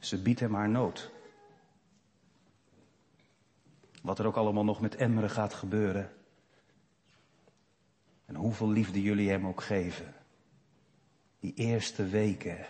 Ze 0.00 0.22
biedt 0.22 0.40
hem 0.40 0.54
haar 0.54 0.68
nood. 0.68 1.10
Wat 4.02 4.18
er 4.18 4.26
ook 4.26 4.36
allemaal 4.36 4.64
nog 4.64 4.80
met 4.80 4.94
Emmeren 4.94 5.30
gaat 5.30 5.54
gebeuren. 5.54 6.12
En 8.24 8.34
hoeveel 8.34 8.70
liefde 8.70 9.02
jullie 9.02 9.30
hem 9.30 9.46
ook 9.46 9.62
geven. 9.62 10.14
Die 11.40 11.54
eerste 11.54 12.06
weken, 12.06 12.66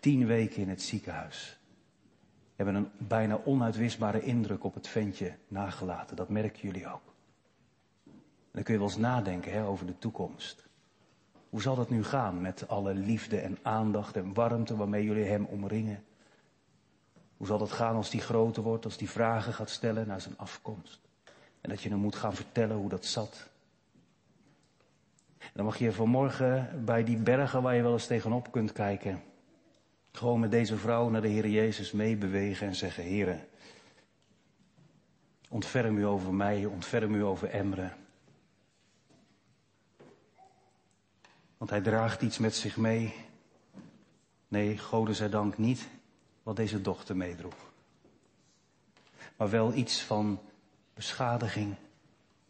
tien 0.00 0.26
weken 0.26 0.62
in 0.62 0.68
het 0.68 0.82
ziekenhuis, 0.82 1.57
hebben 2.64 2.74
een 2.74 2.90
bijna 2.98 3.40
onuitwisbare 3.44 4.22
indruk 4.22 4.64
op 4.64 4.74
het 4.74 4.88
ventje 4.88 5.34
nagelaten. 5.48 6.16
Dat 6.16 6.28
merken 6.28 6.60
jullie 6.60 6.92
ook 6.92 7.08
dan 8.58 8.66
kun 8.66 8.76
je 8.76 8.82
wel 8.82 8.88
eens 8.88 8.98
nadenken 8.98 9.52
hè, 9.52 9.66
over 9.66 9.86
de 9.86 9.98
toekomst. 9.98 10.66
Hoe 11.50 11.62
zal 11.62 11.74
dat 11.74 11.90
nu 11.90 12.04
gaan 12.04 12.40
met 12.40 12.68
alle 12.68 12.94
liefde 12.94 13.40
en 13.40 13.58
aandacht 13.62 14.16
en 14.16 14.34
warmte 14.34 14.76
waarmee 14.76 15.04
jullie 15.04 15.24
hem 15.24 15.44
omringen? 15.44 16.04
Hoe 17.36 17.46
zal 17.46 17.58
dat 17.58 17.72
gaan 17.72 17.96
als 17.96 18.10
die 18.10 18.20
groter 18.20 18.62
wordt, 18.62 18.84
als 18.84 18.96
die 18.96 19.10
vragen 19.10 19.52
gaat 19.52 19.70
stellen 19.70 20.06
naar 20.06 20.20
zijn 20.20 20.38
afkomst? 20.38 21.00
En 21.60 21.70
dat 21.70 21.82
je 21.82 21.88
hem 21.88 21.98
moet 21.98 22.16
gaan 22.16 22.34
vertellen 22.34 22.76
hoe 22.76 22.88
dat 22.88 23.04
zat. 23.04 23.48
En 25.38 25.52
dan 25.54 25.64
mag 25.64 25.78
je 25.78 25.92
vanmorgen 25.92 26.84
bij 26.84 27.04
die 27.04 27.18
bergen 27.18 27.62
waar 27.62 27.74
je 27.74 27.82
wel 27.82 27.92
eens 27.92 28.06
tegenop 28.06 28.52
kunt 28.52 28.72
kijken, 28.72 29.22
gewoon 30.18 30.40
met 30.40 30.50
deze 30.50 30.76
vrouw 30.76 31.08
naar 31.08 31.20
de 31.20 31.28
Heer 31.28 31.48
Jezus 31.48 31.92
meebewegen 31.92 32.66
en 32.66 32.74
zeggen, 32.74 33.04
Heer, 33.04 33.46
ontferm 35.48 35.98
u 35.98 36.06
over 36.06 36.34
mij, 36.34 36.64
ontferm 36.64 37.14
u 37.14 37.24
over 37.24 37.48
Emre. 37.48 37.92
Want 41.58 41.70
hij 41.70 41.80
draagt 41.80 42.22
iets 42.22 42.38
met 42.38 42.54
zich 42.54 42.76
mee. 42.76 43.14
Nee, 44.48 44.78
Gode 44.78 45.14
zij 45.14 45.28
dank 45.28 45.58
niet 45.58 45.88
wat 46.42 46.56
deze 46.56 46.80
dochter 46.80 47.16
meedroeg. 47.16 47.72
Maar 49.36 49.50
wel 49.50 49.74
iets 49.74 50.02
van 50.02 50.40
beschadiging. 50.94 51.74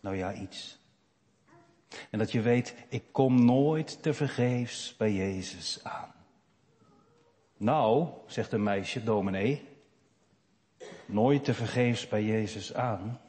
Nou 0.00 0.16
ja, 0.16 0.34
iets. 0.34 0.78
En 2.10 2.18
dat 2.18 2.32
je 2.32 2.40
weet, 2.40 2.75
ik 2.88 3.04
kom 3.12 3.44
nooit 3.44 4.02
te 4.02 4.14
vergeefs 4.14 4.96
bij 4.96 5.12
Jezus 5.12 5.84
aan. 5.84 6.17
Nou, 7.58 8.08
zegt 8.26 8.52
een 8.52 8.62
meisje, 8.62 9.04
dominee, 9.04 9.62
nooit 11.06 11.44
te 11.44 11.54
vergeefs 11.54 12.08
bij 12.08 12.24
Jezus 12.24 12.74
aan. 12.74 13.20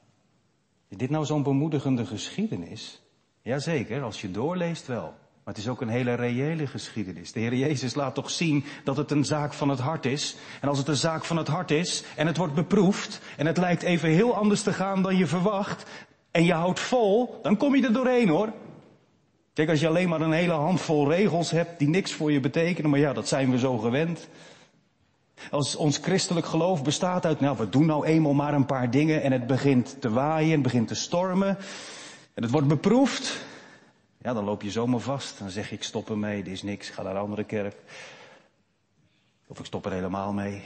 Is 0.87 0.97
dit 0.97 1.09
nou 1.09 1.25
zo'n 1.25 1.43
bemoedigende 1.43 2.05
geschiedenis? 2.05 3.01
Jazeker, 3.41 4.03
als 4.03 4.21
je 4.21 4.31
doorleest 4.31 4.87
wel. 4.87 5.13
Maar 5.43 5.53
het 5.53 5.57
is 5.57 5.69
ook 5.69 5.81
een 5.81 5.89
hele 5.89 6.13
reële 6.13 6.67
geschiedenis. 6.67 7.31
De 7.31 7.39
Heer 7.39 7.55
Jezus 7.55 7.95
laat 7.95 8.15
toch 8.15 8.29
zien 8.29 8.63
dat 8.83 8.97
het 8.97 9.11
een 9.11 9.25
zaak 9.25 9.53
van 9.53 9.69
het 9.69 9.79
hart 9.79 10.05
is. 10.05 10.35
En 10.61 10.69
als 10.69 10.77
het 10.77 10.87
een 10.87 10.95
zaak 10.95 11.25
van 11.25 11.37
het 11.37 11.47
hart 11.47 11.71
is 11.71 12.03
en 12.15 12.27
het 12.27 12.37
wordt 12.37 12.53
beproefd 12.53 13.21
en 13.37 13.45
het 13.45 13.57
lijkt 13.57 13.81
even 13.81 14.09
heel 14.09 14.35
anders 14.35 14.63
te 14.63 14.73
gaan 14.73 15.01
dan 15.01 15.17
je 15.17 15.27
verwacht 15.27 15.85
en 16.31 16.43
je 16.43 16.53
houdt 16.53 16.79
vol, 16.79 17.39
dan 17.41 17.57
kom 17.57 17.75
je 17.75 17.85
er 17.85 17.93
doorheen 17.93 18.29
hoor. 18.29 18.53
Kijk, 19.53 19.69
als 19.69 19.79
je 19.79 19.87
alleen 19.87 20.09
maar 20.09 20.21
een 20.21 20.31
hele 20.31 20.53
handvol 20.53 21.09
regels 21.09 21.51
hebt 21.51 21.79
die 21.79 21.89
niks 21.89 22.13
voor 22.13 22.31
je 22.31 22.39
betekenen, 22.39 22.89
maar 22.89 22.99
ja, 22.99 23.13
dat 23.13 23.27
zijn 23.27 23.51
we 23.51 23.59
zo 23.59 23.77
gewend. 23.77 24.27
Als 25.51 25.75
ons 25.75 25.97
christelijk 25.97 26.45
geloof 26.45 26.83
bestaat 26.83 27.25
uit, 27.25 27.39
nou, 27.39 27.57
we 27.57 27.69
doen 27.69 27.85
nou 27.85 28.05
eenmaal 28.05 28.33
maar 28.33 28.53
een 28.53 28.65
paar 28.65 28.91
dingen 28.91 29.21
en 29.21 29.31
het 29.31 29.47
begint 29.47 30.01
te 30.01 30.09
waaien, 30.09 30.51
het 30.51 30.61
begint 30.61 30.87
te 30.87 30.95
stormen 30.95 31.57
en 32.33 32.43
het 32.43 32.51
wordt 32.51 32.67
beproefd 32.67 33.47
Ja, 34.21 34.33
dan 34.33 34.43
loop 34.43 34.61
je 34.61 34.71
zomaar 34.71 34.99
vast. 34.99 35.39
Dan 35.39 35.49
zeg 35.49 35.71
ik 35.71 35.83
stop 35.83 36.09
ermee, 36.09 36.43
dit 36.43 36.53
is 36.53 36.63
niks, 36.63 36.87
ik 36.87 36.93
ga 36.93 37.03
naar 37.03 37.15
een 37.15 37.21
andere 37.21 37.43
kerk. 37.43 37.75
Of 39.47 39.59
ik 39.59 39.65
stop 39.65 39.85
er 39.85 39.91
helemaal 39.91 40.33
mee. 40.33 40.63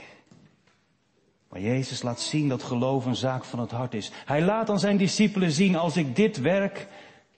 Maar 1.48 1.60
Jezus 1.60 2.02
laat 2.02 2.20
zien 2.20 2.48
dat 2.48 2.62
geloof 2.62 3.04
een 3.04 3.16
zaak 3.16 3.44
van 3.44 3.58
het 3.58 3.70
hart 3.70 3.94
is. 3.94 4.10
Hij 4.24 4.42
laat 4.42 4.70
aan 4.70 4.78
zijn 4.78 4.96
discipelen 4.96 5.50
zien, 5.50 5.76
als 5.76 5.96
ik 5.96 6.16
dit 6.16 6.40
werk, 6.40 6.86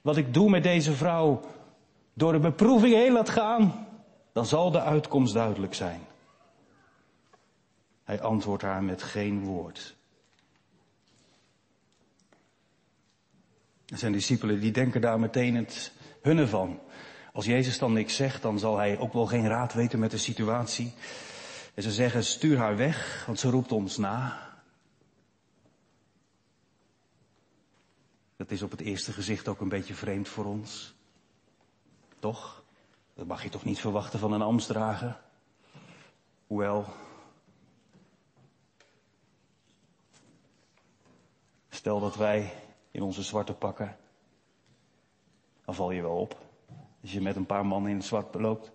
wat 0.07 0.17
ik 0.17 0.35
doe 0.35 0.51
met 0.51 0.63
deze 0.63 0.93
vrouw, 0.93 1.41
door 2.15 2.33
de 2.33 2.39
beproeving 2.39 2.95
heen 2.95 3.13
laat 3.13 3.29
gaan, 3.29 3.87
dan 4.33 4.47
zal 4.47 4.71
de 4.71 4.81
uitkomst 4.81 5.35
duidelijk 5.35 5.75
zijn. 5.75 6.01
Hij 8.05 8.21
antwoordt 8.21 8.63
haar 8.63 8.83
met 8.83 9.03
geen 9.03 9.45
woord. 9.45 9.97
En 13.87 13.99
zijn 13.99 14.13
discipelen 14.13 14.61
die 14.61 14.73
denken 14.73 15.01
daar 15.01 15.21
meteen 15.21 15.55
het 15.55 15.93
hunne 16.23 16.47
van. 16.47 16.81
Als 17.33 17.45
Jezus 17.45 17.79
dan 17.79 17.93
niks 17.93 18.17
zegt, 18.17 18.43
dan 18.43 18.59
zal 18.59 18.77
hij 18.77 18.99
ook 18.99 19.13
wel 19.13 19.27
geen 19.27 19.49
raad 19.49 19.75
weten 19.75 19.99
met 19.99 20.11
de 20.11 20.19
situatie. 20.19 20.95
En 21.75 21.83
ze 21.83 21.93
zeggen, 21.93 22.25
stuur 22.25 22.59
haar 22.59 22.77
weg, 22.77 23.25
want 23.27 23.41
ze 23.41 23.51
roept 23.51 23.73
ons 23.73 23.97
na. 23.97 24.46
Dat 28.37 28.50
is 28.50 28.62
op 28.62 28.71
het 28.71 28.81
eerste 28.81 29.12
gezicht 29.12 29.49
ook 29.49 29.61
een 29.61 29.69
beetje 29.69 29.95
vreemd 29.95 30.28
voor 30.28 30.45
ons. 30.45 30.95
Toch? 32.19 32.64
Dat 33.14 33.26
mag 33.26 33.43
je 33.43 33.49
toch 33.49 33.64
niet 33.64 33.81
verwachten 33.81 34.19
van 34.19 34.33
een 34.33 34.43
ambtsdrager? 34.43 35.21
Hoewel. 36.47 36.85
Stel 41.69 42.00
dat 42.00 42.16
wij 42.16 42.52
in 42.90 43.02
onze 43.02 43.23
zwarte 43.23 43.55
pakken. 43.55 43.97
Dan 45.64 45.75
val 45.75 45.90
je 45.90 46.02
wel 46.02 46.16
op. 46.16 46.45
Als 47.02 47.12
je 47.12 47.21
met 47.21 47.37
een 47.37 47.47
paar 47.47 47.66
mannen 47.66 47.90
in 47.90 47.97
het 47.97 48.07
zwart 48.07 48.35
loopt. 48.35 48.73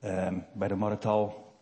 Ehm, 0.00 0.38
bij 0.52 0.68
de 0.68 0.74
markthal, 0.74 1.52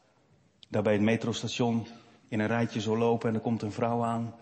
daar 0.68 0.82
bij 0.82 0.92
het 0.92 1.02
metrostation, 1.02 1.86
in 2.28 2.40
een 2.40 2.46
rijtje 2.46 2.80
zo 2.80 2.96
lopen 2.96 3.28
en 3.28 3.34
er 3.34 3.40
komt 3.40 3.62
een 3.62 3.72
vrouw 3.72 4.04
aan. 4.04 4.34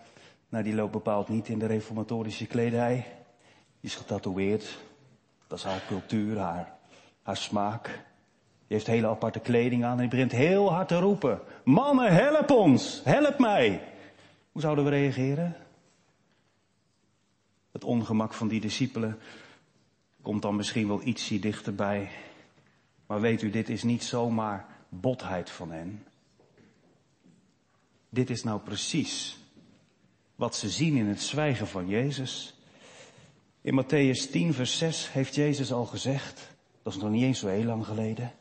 Nou, 0.51 0.63
die 0.63 0.75
loopt 0.75 0.91
bepaald 0.91 1.29
niet 1.29 1.47
in 1.47 1.59
de 1.59 1.65
reformatorische 1.65 2.45
kledij. 2.45 2.95
Die 3.79 3.89
is 3.89 3.95
getatoeëerd. 3.95 4.77
Dat 5.47 5.57
is 5.57 5.63
haar 5.63 5.83
cultuur, 5.87 6.37
haar, 6.37 6.75
haar 7.21 7.37
smaak. 7.37 7.85
Die 8.67 8.77
heeft 8.77 8.87
hele 8.87 9.07
aparte 9.07 9.39
kleding 9.39 9.83
aan 9.83 9.91
en 9.91 9.97
die 9.97 10.07
begint 10.07 10.31
heel 10.31 10.71
hard 10.71 10.87
te 10.87 10.99
roepen. 10.99 11.39
Mannen, 11.63 12.13
help 12.13 12.49
ons! 12.49 13.01
Help 13.03 13.39
mij! 13.39 13.87
Hoe 14.51 14.61
zouden 14.61 14.83
we 14.83 14.89
reageren? 14.89 15.55
Het 17.71 17.83
ongemak 17.83 18.33
van 18.33 18.47
die 18.47 18.61
discipelen 18.61 19.19
komt 20.21 20.41
dan 20.41 20.55
misschien 20.55 20.87
wel 20.87 21.01
ietsje 21.03 21.39
dichterbij. 21.39 22.09
Maar 23.05 23.21
weet 23.21 23.41
u, 23.41 23.49
dit 23.49 23.69
is 23.69 23.83
niet 23.83 24.03
zomaar 24.03 24.65
botheid 24.89 25.49
van 25.49 25.71
hen. 25.71 26.03
Dit 28.09 28.29
is 28.29 28.43
nou 28.43 28.59
precies 28.59 29.40
wat 30.41 30.55
ze 30.55 30.69
zien 30.69 30.95
in 30.95 31.07
het 31.07 31.21
zwijgen 31.21 31.67
van 31.67 31.87
Jezus. 31.87 32.55
In 33.61 33.83
Matthäus 33.83 34.31
10, 34.31 34.53
vers 34.53 34.77
6 34.77 35.11
heeft 35.11 35.35
Jezus 35.35 35.71
al 35.71 35.85
gezegd, 35.85 36.55
dat 36.83 36.93
is 36.93 37.01
nog 37.01 37.09
niet 37.09 37.23
eens 37.23 37.39
zo 37.39 37.47
heel 37.47 37.63
lang 37.63 37.85
geleden. 37.85 38.31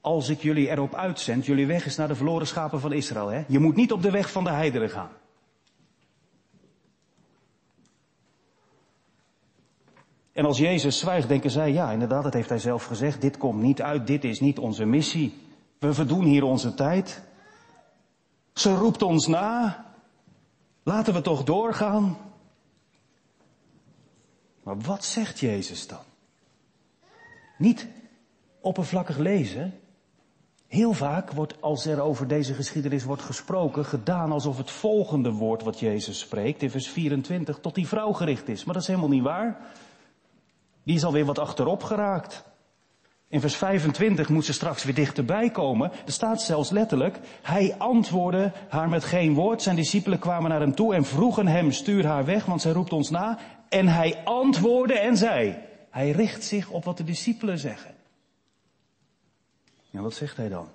Als 0.00 0.28
ik 0.28 0.42
jullie 0.42 0.70
erop 0.70 0.94
uitzend, 0.94 1.46
jullie 1.46 1.66
weg 1.66 1.86
is 1.86 1.96
naar 1.96 2.08
de 2.08 2.14
verloren 2.14 2.46
schapen 2.46 2.80
van 2.80 2.92
Israël. 2.92 3.28
Hè? 3.28 3.44
Je 3.48 3.58
moet 3.58 3.76
niet 3.76 3.92
op 3.92 4.02
de 4.02 4.10
weg 4.10 4.30
van 4.30 4.44
de 4.44 4.50
heideren 4.50 4.90
gaan. 4.90 5.10
En 10.32 10.44
als 10.44 10.58
Jezus 10.58 10.98
zwijgt, 10.98 11.28
denken 11.28 11.50
zij, 11.50 11.72
ja, 11.72 11.90
inderdaad, 11.90 12.22
dat 12.22 12.34
heeft 12.34 12.48
hij 12.48 12.58
zelf 12.58 12.84
gezegd. 12.84 13.20
Dit 13.20 13.36
komt 13.36 13.62
niet 13.62 13.82
uit, 13.82 14.06
dit 14.06 14.24
is 14.24 14.40
niet 14.40 14.58
onze 14.58 14.84
missie. 14.84 15.34
We 15.78 15.94
verdoen 15.94 16.24
hier 16.24 16.44
onze 16.44 16.74
tijd. 16.74 17.22
Ze 18.52 18.74
roept 18.74 19.02
ons 19.02 19.26
na. 19.26 19.85
Laten 20.86 21.14
we 21.14 21.20
toch 21.20 21.44
doorgaan. 21.44 22.16
Maar 24.62 24.78
wat 24.78 25.04
zegt 25.04 25.38
Jezus 25.38 25.86
dan? 25.86 26.04
Niet 27.58 27.86
oppervlakkig 28.60 29.18
lezen. 29.18 29.80
Heel 30.66 30.92
vaak 30.92 31.30
wordt, 31.30 31.62
als 31.62 31.86
er 31.86 32.00
over 32.00 32.28
deze 32.28 32.54
geschiedenis 32.54 33.04
wordt 33.04 33.22
gesproken, 33.22 33.84
gedaan 33.84 34.32
alsof 34.32 34.56
het 34.56 34.70
volgende 34.70 35.30
woord 35.30 35.62
wat 35.62 35.80
Jezus 35.80 36.18
spreekt, 36.18 36.62
in 36.62 36.70
vers 36.70 36.88
24, 36.88 37.58
tot 37.58 37.74
die 37.74 37.88
vrouw 37.88 38.12
gericht 38.12 38.48
is. 38.48 38.64
Maar 38.64 38.74
dat 38.74 38.82
is 38.82 38.88
helemaal 38.88 39.10
niet 39.10 39.22
waar. 39.22 39.60
Die 40.82 40.96
is 40.96 41.04
alweer 41.04 41.24
wat 41.24 41.38
achterop 41.38 41.82
geraakt. 41.82 42.44
In 43.28 43.40
vers 43.40 43.56
25 43.56 44.28
moet 44.28 44.44
ze 44.44 44.52
straks 44.52 44.84
weer 44.84 44.94
dichterbij 44.94 45.50
komen. 45.50 45.92
Er 45.92 46.12
staat 46.12 46.42
zelfs 46.42 46.70
letterlijk, 46.70 47.18
hij 47.42 47.74
antwoordde 47.78 48.52
haar 48.68 48.88
met 48.88 49.04
geen 49.04 49.34
woord. 49.34 49.62
Zijn 49.62 49.76
discipelen 49.76 50.18
kwamen 50.18 50.50
naar 50.50 50.60
hem 50.60 50.74
toe 50.74 50.94
en 50.94 51.04
vroegen 51.04 51.46
hem, 51.46 51.72
stuur 51.72 52.06
haar 52.06 52.24
weg, 52.24 52.44
want 52.44 52.62
zij 52.62 52.72
roept 52.72 52.92
ons 52.92 53.10
na. 53.10 53.38
En 53.68 53.88
hij 53.88 54.24
antwoordde 54.24 54.98
en 54.98 55.16
zei, 55.16 55.56
hij 55.90 56.10
richt 56.10 56.44
zich 56.44 56.70
op 56.70 56.84
wat 56.84 56.96
de 56.96 57.04
discipelen 57.04 57.58
zeggen. 57.58 57.94
En 59.90 60.02
wat 60.02 60.14
zegt 60.14 60.36
hij 60.36 60.48
dan? 60.48 60.68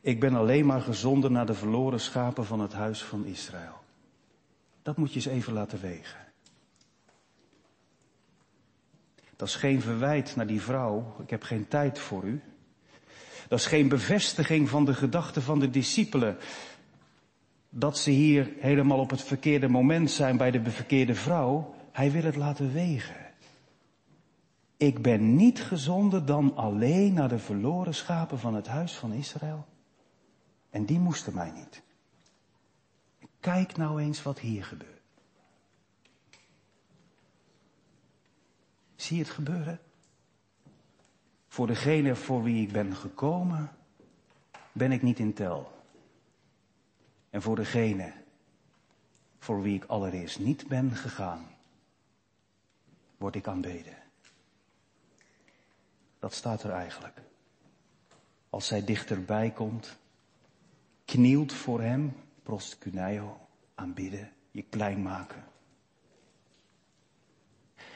Ik 0.00 0.20
ben 0.20 0.34
alleen 0.34 0.66
maar 0.66 0.80
gezonden 0.80 1.32
naar 1.32 1.46
de 1.46 1.54
verloren 1.54 2.00
schapen 2.00 2.44
van 2.44 2.60
het 2.60 2.72
huis 2.72 3.02
van 3.02 3.24
Israël. 3.24 3.74
Dat 4.82 4.96
moet 4.96 5.08
je 5.08 5.14
eens 5.14 5.26
even 5.26 5.52
laten 5.52 5.80
wegen. 5.80 6.29
Dat 9.40 9.48
is 9.48 9.54
geen 9.54 9.80
verwijt 9.80 10.36
naar 10.36 10.46
die 10.46 10.60
vrouw. 10.60 11.14
Ik 11.22 11.30
heb 11.30 11.42
geen 11.42 11.68
tijd 11.68 11.98
voor 11.98 12.24
u. 12.24 12.42
Dat 13.48 13.58
is 13.58 13.66
geen 13.66 13.88
bevestiging 13.88 14.68
van 14.68 14.84
de 14.84 14.94
gedachten 14.94 15.42
van 15.42 15.58
de 15.58 15.70
discipelen. 15.70 16.36
Dat 17.68 17.98
ze 17.98 18.10
hier 18.10 18.52
helemaal 18.58 18.98
op 18.98 19.10
het 19.10 19.22
verkeerde 19.22 19.68
moment 19.68 20.10
zijn 20.10 20.36
bij 20.36 20.50
de 20.50 20.70
verkeerde 20.70 21.14
vrouw. 21.14 21.74
Hij 21.92 22.10
wil 22.10 22.22
het 22.22 22.36
laten 22.36 22.72
wegen. 22.72 23.16
Ik 24.76 25.02
ben 25.02 25.34
niet 25.34 25.62
gezonden 25.62 26.26
dan 26.26 26.56
alleen 26.56 27.12
naar 27.12 27.28
de 27.28 27.38
verloren 27.38 27.94
schapen 27.94 28.38
van 28.38 28.54
het 28.54 28.66
huis 28.66 28.92
van 28.92 29.12
Israël. 29.12 29.66
En 30.70 30.84
die 30.84 30.98
moesten 30.98 31.34
mij 31.34 31.50
niet. 31.50 31.82
Kijk 33.40 33.76
nou 33.76 34.00
eens 34.00 34.22
wat 34.22 34.38
hier 34.38 34.64
gebeurt. 34.64 34.99
Zie 39.00 39.16
je 39.16 39.22
het 39.22 39.32
gebeuren? 39.32 39.80
Voor 41.48 41.66
degene 41.66 42.16
voor 42.16 42.42
wie 42.42 42.66
ik 42.66 42.72
ben 42.72 42.96
gekomen, 42.96 43.70
ben 44.72 44.92
ik 44.92 45.02
niet 45.02 45.18
in 45.18 45.32
tel. 45.32 45.82
En 47.30 47.42
voor 47.42 47.56
degene 47.56 48.12
voor 49.38 49.62
wie 49.62 49.74
ik 49.74 49.84
allereerst 49.84 50.38
niet 50.38 50.68
ben 50.68 50.90
gegaan, 50.90 51.46
word 53.16 53.34
ik 53.34 53.46
aanbeden. 53.46 53.96
Dat 56.18 56.34
staat 56.34 56.62
er 56.62 56.70
eigenlijk. 56.70 57.20
Als 58.50 58.66
zij 58.66 58.84
dichterbij 58.84 59.50
komt, 59.50 59.98
knielt 61.04 61.52
voor 61.52 61.80
hem, 61.80 62.16
prostcuneo, 62.42 63.40
aanbidden, 63.74 64.32
je 64.50 64.62
klein 64.62 65.02
maken 65.02 65.49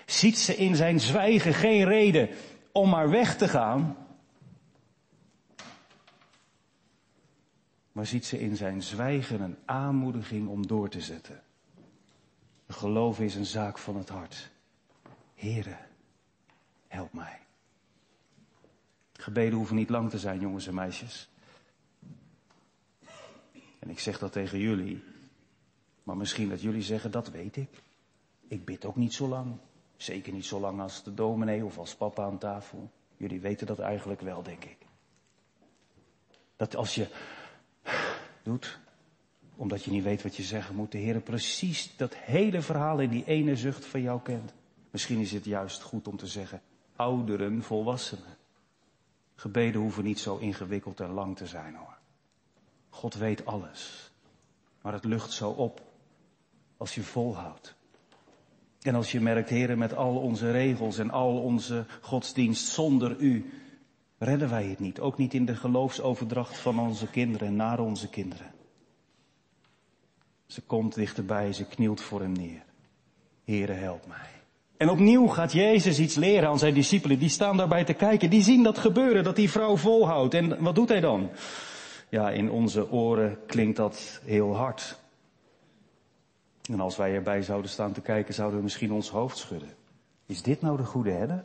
ziet 0.06 0.38
ze 0.38 0.56
in 0.56 0.76
zijn 0.76 1.00
zwijgen 1.00 1.54
geen 1.54 1.84
reden 1.84 2.28
om 2.72 2.88
maar 2.88 3.10
weg 3.10 3.36
te 3.36 3.48
gaan. 3.48 3.96
Maar 7.92 8.06
ziet 8.06 8.26
ze 8.26 8.40
in 8.40 8.56
zijn 8.56 8.82
zwijgen 8.82 9.40
een 9.40 9.56
aanmoediging 9.64 10.48
om 10.48 10.66
door 10.66 10.88
te 10.88 11.00
zetten. 11.00 11.42
Geloof 12.68 13.20
is 13.20 13.34
een 13.34 13.46
zaak 13.46 13.78
van 13.78 13.96
het 13.96 14.08
hart. 14.08 14.50
Here, 15.34 15.76
help 16.88 17.12
mij. 17.12 17.40
Gebeden 19.12 19.54
hoeven 19.54 19.76
niet 19.76 19.90
lang 19.90 20.10
te 20.10 20.18
zijn, 20.18 20.40
jongens 20.40 20.66
en 20.66 20.74
meisjes. 20.74 21.28
En 23.78 23.90
ik 23.90 23.98
zeg 23.98 24.18
dat 24.18 24.32
tegen 24.32 24.58
jullie. 24.58 25.02
Maar 26.02 26.16
misschien 26.16 26.48
dat 26.48 26.60
jullie 26.60 26.82
zeggen, 26.82 27.10
dat 27.10 27.30
weet 27.30 27.56
ik. 27.56 27.82
Ik 28.48 28.64
bid 28.64 28.84
ook 28.84 28.96
niet 28.96 29.14
zo 29.14 29.28
lang. 29.28 29.56
Zeker 29.96 30.32
niet 30.32 30.44
zo 30.44 30.60
lang 30.60 30.80
als 30.80 31.02
de 31.02 31.14
dominee 31.14 31.64
of 31.64 31.78
als 31.78 31.94
papa 31.94 32.24
aan 32.24 32.38
tafel. 32.38 32.90
Jullie 33.16 33.40
weten 33.40 33.66
dat 33.66 33.78
eigenlijk 33.78 34.20
wel, 34.20 34.42
denk 34.42 34.64
ik. 34.64 34.76
Dat 36.56 36.76
als 36.76 36.94
je 36.94 37.08
doet, 38.42 38.78
omdat 39.56 39.84
je 39.84 39.90
niet 39.90 40.02
weet 40.04 40.22
wat 40.22 40.36
je 40.36 40.42
zeggen 40.42 40.74
moet, 40.74 40.92
de 40.92 40.98
Heer 40.98 41.20
precies 41.20 41.96
dat 41.96 42.14
hele 42.14 42.62
verhaal 42.62 43.00
in 43.00 43.10
die 43.10 43.24
ene 43.24 43.56
zucht 43.56 43.86
van 43.86 44.02
jou 44.02 44.20
kent. 44.22 44.52
Misschien 44.90 45.20
is 45.20 45.32
het 45.32 45.44
juist 45.44 45.82
goed 45.82 46.08
om 46.08 46.16
te 46.16 46.26
zeggen, 46.26 46.62
ouderen, 46.96 47.62
volwassenen. 47.62 48.36
Gebeden 49.34 49.80
hoeven 49.80 50.04
niet 50.04 50.18
zo 50.18 50.36
ingewikkeld 50.36 51.00
en 51.00 51.10
lang 51.10 51.36
te 51.36 51.46
zijn 51.46 51.74
hoor. 51.74 51.98
God 52.88 53.14
weet 53.14 53.46
alles. 53.46 54.10
Maar 54.80 54.92
het 54.92 55.04
lucht 55.04 55.32
zo 55.32 55.50
op 55.50 55.82
als 56.76 56.94
je 56.94 57.02
volhoudt. 57.02 57.74
En 58.84 58.94
als 58.94 59.12
je 59.12 59.20
merkt, 59.20 59.48
heren, 59.48 59.78
met 59.78 59.96
al 59.96 60.16
onze 60.16 60.50
regels 60.50 60.98
en 60.98 61.10
al 61.10 61.38
onze 61.38 61.84
godsdienst, 62.00 62.66
zonder 62.66 63.16
u 63.18 63.52
redden 64.18 64.50
wij 64.50 64.64
het 64.64 64.78
niet. 64.78 65.00
Ook 65.00 65.18
niet 65.18 65.34
in 65.34 65.44
de 65.44 65.56
geloofsoverdracht 65.56 66.58
van 66.58 66.78
onze 66.78 67.06
kinderen 67.06 67.48
en 67.48 67.56
naar 67.56 67.78
onze 67.80 68.08
kinderen. 68.08 68.54
Ze 70.46 70.60
komt 70.60 70.94
dichterbij, 70.94 71.52
ze 71.52 71.64
knielt 71.64 72.00
voor 72.00 72.20
hem 72.20 72.32
neer. 72.32 72.62
Here, 73.44 73.72
help 73.72 74.06
mij. 74.06 74.28
En 74.76 74.88
opnieuw 74.88 75.26
gaat 75.26 75.52
Jezus 75.52 75.98
iets 75.98 76.14
leren 76.14 76.48
aan 76.48 76.58
zijn 76.58 76.74
discipelen. 76.74 77.18
Die 77.18 77.28
staan 77.28 77.56
daarbij 77.56 77.84
te 77.84 77.92
kijken. 77.92 78.30
Die 78.30 78.42
zien 78.42 78.62
dat 78.62 78.78
gebeuren, 78.78 79.24
dat 79.24 79.36
die 79.36 79.50
vrouw 79.50 79.76
volhoudt. 79.76 80.34
En 80.34 80.62
wat 80.62 80.74
doet 80.74 80.88
hij 80.88 81.00
dan? 81.00 81.30
Ja, 82.08 82.30
in 82.30 82.50
onze 82.50 82.90
oren 82.90 83.38
klinkt 83.46 83.76
dat 83.76 84.20
heel 84.24 84.56
hard. 84.56 85.02
En 86.70 86.80
als 86.80 86.96
wij 86.96 87.14
erbij 87.14 87.42
zouden 87.42 87.70
staan 87.70 87.92
te 87.92 88.00
kijken, 88.00 88.34
zouden 88.34 88.56
we 88.58 88.64
misschien 88.64 88.92
ons 88.92 89.10
hoofd 89.10 89.36
schudden. 89.36 89.68
Is 90.26 90.42
dit 90.42 90.60
nou 90.60 90.76
de 90.76 90.84
goede 90.84 91.10
herder? 91.10 91.44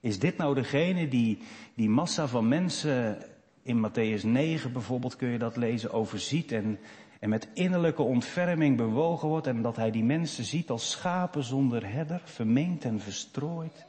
Is 0.00 0.18
dit 0.18 0.36
nou 0.36 0.54
degene 0.54 1.08
die 1.08 1.38
die 1.74 1.88
massa 1.88 2.26
van 2.26 2.48
mensen 2.48 3.22
in 3.62 3.88
Matthäus 3.88 4.22
9 4.22 4.72
bijvoorbeeld 4.72 5.16
kun 5.16 5.28
je 5.28 5.38
dat 5.38 5.56
lezen 5.56 5.92
overziet 5.92 6.52
en, 6.52 6.78
en 7.20 7.28
met 7.28 7.48
innerlijke 7.54 8.02
ontferming 8.02 8.76
bewogen 8.76 9.28
wordt 9.28 9.46
en 9.46 9.62
dat 9.62 9.76
hij 9.76 9.90
die 9.90 10.04
mensen 10.04 10.44
ziet 10.44 10.70
als 10.70 10.90
schapen 10.90 11.44
zonder 11.44 11.92
herder, 11.92 12.20
vermengd 12.24 12.84
en 12.84 13.00
verstrooid? 13.00 13.86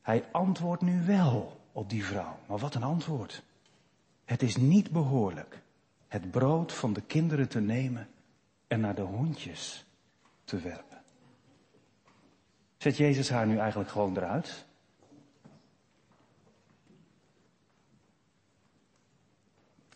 Hij 0.00 0.24
antwoordt 0.32 0.82
nu 0.82 1.04
wel 1.06 1.60
op 1.72 1.90
die 1.90 2.04
vrouw, 2.04 2.38
maar 2.46 2.58
wat 2.58 2.74
een 2.74 2.82
antwoord. 2.82 3.42
Het 4.28 4.42
is 4.42 4.56
niet 4.56 4.90
behoorlijk 4.90 5.62
het 6.08 6.30
brood 6.30 6.72
van 6.72 6.92
de 6.92 7.00
kinderen 7.00 7.48
te 7.48 7.60
nemen 7.60 8.08
en 8.66 8.80
naar 8.80 8.94
de 8.94 9.02
hondjes 9.02 9.84
te 10.44 10.58
werpen. 10.58 11.02
Zet 12.76 12.96
Jezus 12.96 13.30
haar 13.30 13.46
nu 13.46 13.58
eigenlijk 13.58 13.90
gewoon 13.90 14.16
eruit? 14.16 14.66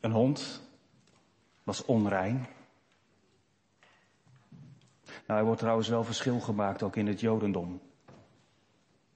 Een 0.00 0.12
hond 0.12 0.62
was 1.62 1.84
onrein. 1.84 2.46
Nou, 5.26 5.40
er 5.40 5.44
wordt 5.44 5.60
trouwens 5.60 5.88
wel 5.88 6.04
verschil 6.04 6.40
gemaakt 6.40 6.82
ook 6.82 6.96
in 6.96 7.06
het 7.06 7.20
Jodendom. 7.20 7.80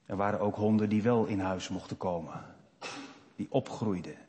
Er 0.06 0.16
waren 0.16 0.40
ook 0.40 0.56
honden 0.56 0.88
die 0.88 1.02
wel 1.02 1.26
in 1.26 1.40
huis 1.40 1.68
mochten 1.68 1.96
komen, 1.96 2.44
die 3.36 3.46
opgroeiden 3.50 4.24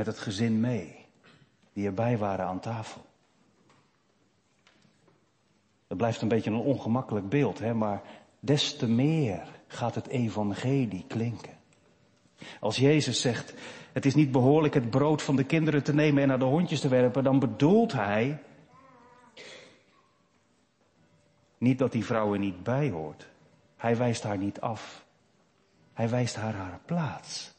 met 0.00 0.08
het 0.08 0.18
gezin 0.18 0.60
mee, 0.60 1.06
die 1.72 1.86
erbij 1.86 2.18
waren 2.18 2.46
aan 2.46 2.60
tafel. 2.60 3.06
Het 5.88 5.96
blijft 5.96 6.22
een 6.22 6.28
beetje 6.28 6.50
een 6.50 6.56
ongemakkelijk 6.56 7.28
beeld, 7.28 7.58
hè, 7.58 7.74
maar 7.74 8.02
des 8.38 8.76
te 8.76 8.88
meer 8.88 9.42
gaat 9.66 9.94
het 9.94 10.06
evangelie 10.06 11.04
klinken. 11.08 11.58
Als 12.60 12.76
Jezus 12.76 13.20
zegt, 13.20 13.54
het 13.92 14.06
is 14.06 14.14
niet 14.14 14.30
behoorlijk 14.32 14.74
het 14.74 14.90
brood 14.90 15.22
van 15.22 15.36
de 15.36 15.44
kinderen 15.44 15.82
te 15.82 15.94
nemen 15.94 16.22
en 16.22 16.28
naar 16.28 16.38
de 16.38 16.44
hondjes 16.44 16.80
te 16.80 16.88
werpen, 16.88 17.24
dan 17.24 17.38
bedoelt 17.38 17.92
hij 17.92 18.42
niet 21.58 21.78
dat 21.78 21.92
die 21.92 22.04
vrouw 22.04 22.32
er 22.32 22.38
niet 22.38 22.62
bij 22.62 22.90
hoort. 22.90 23.28
Hij 23.76 23.96
wijst 23.96 24.22
haar 24.22 24.38
niet 24.38 24.60
af. 24.60 25.04
Hij 25.92 26.08
wijst 26.08 26.36
haar 26.36 26.54
haar 26.54 26.80
plaats. 26.84 27.54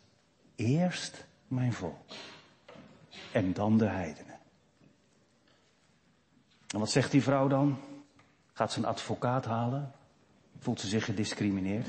Eerst 0.56 1.26
mijn 1.48 1.74
volk. 1.74 2.31
En 3.32 3.54
dan 3.54 3.78
de 3.78 3.86
heidenen. 3.86 4.40
En 6.68 6.80
wat 6.80 6.92
zegt 6.92 7.12
die 7.12 7.24
vrouw 7.24 7.48
dan? 7.48 7.78
Gaat 8.54 8.72
ze 8.72 8.80
een 8.80 8.86
advocaat 8.86 9.46
halen? 9.46 9.92
Voelt 10.60 10.80
ze 10.80 10.88
zich 10.88 11.06
gediscrimineerd? 11.06 11.88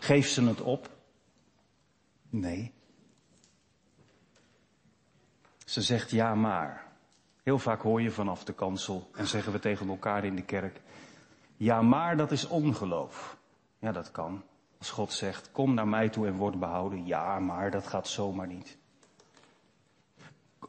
Geeft 0.00 0.32
ze 0.32 0.44
het 0.44 0.60
op? 0.60 0.90
Nee. 2.28 2.72
Ze 5.64 5.82
zegt 5.82 6.10
ja 6.10 6.34
maar. 6.34 6.88
Heel 7.42 7.58
vaak 7.58 7.82
hoor 7.82 8.02
je 8.02 8.10
vanaf 8.10 8.44
de 8.44 8.52
kansel 8.52 9.10
en 9.14 9.26
zeggen 9.26 9.52
we 9.52 9.58
tegen 9.58 9.88
elkaar 9.88 10.24
in 10.24 10.36
de 10.36 10.42
kerk. 10.42 10.80
Ja 11.56 11.82
maar 11.82 12.16
dat 12.16 12.30
is 12.30 12.46
ongeloof. 12.46 13.36
Ja 13.78 13.92
dat 13.92 14.10
kan. 14.10 14.42
Als 14.78 14.90
God 14.90 15.12
zegt 15.12 15.50
kom 15.52 15.74
naar 15.74 15.88
mij 15.88 16.08
toe 16.08 16.26
en 16.26 16.36
word 16.36 16.58
behouden. 16.58 17.06
Ja 17.06 17.38
maar 17.38 17.70
dat 17.70 17.86
gaat 17.86 18.08
zomaar 18.08 18.46
niet. 18.46 18.78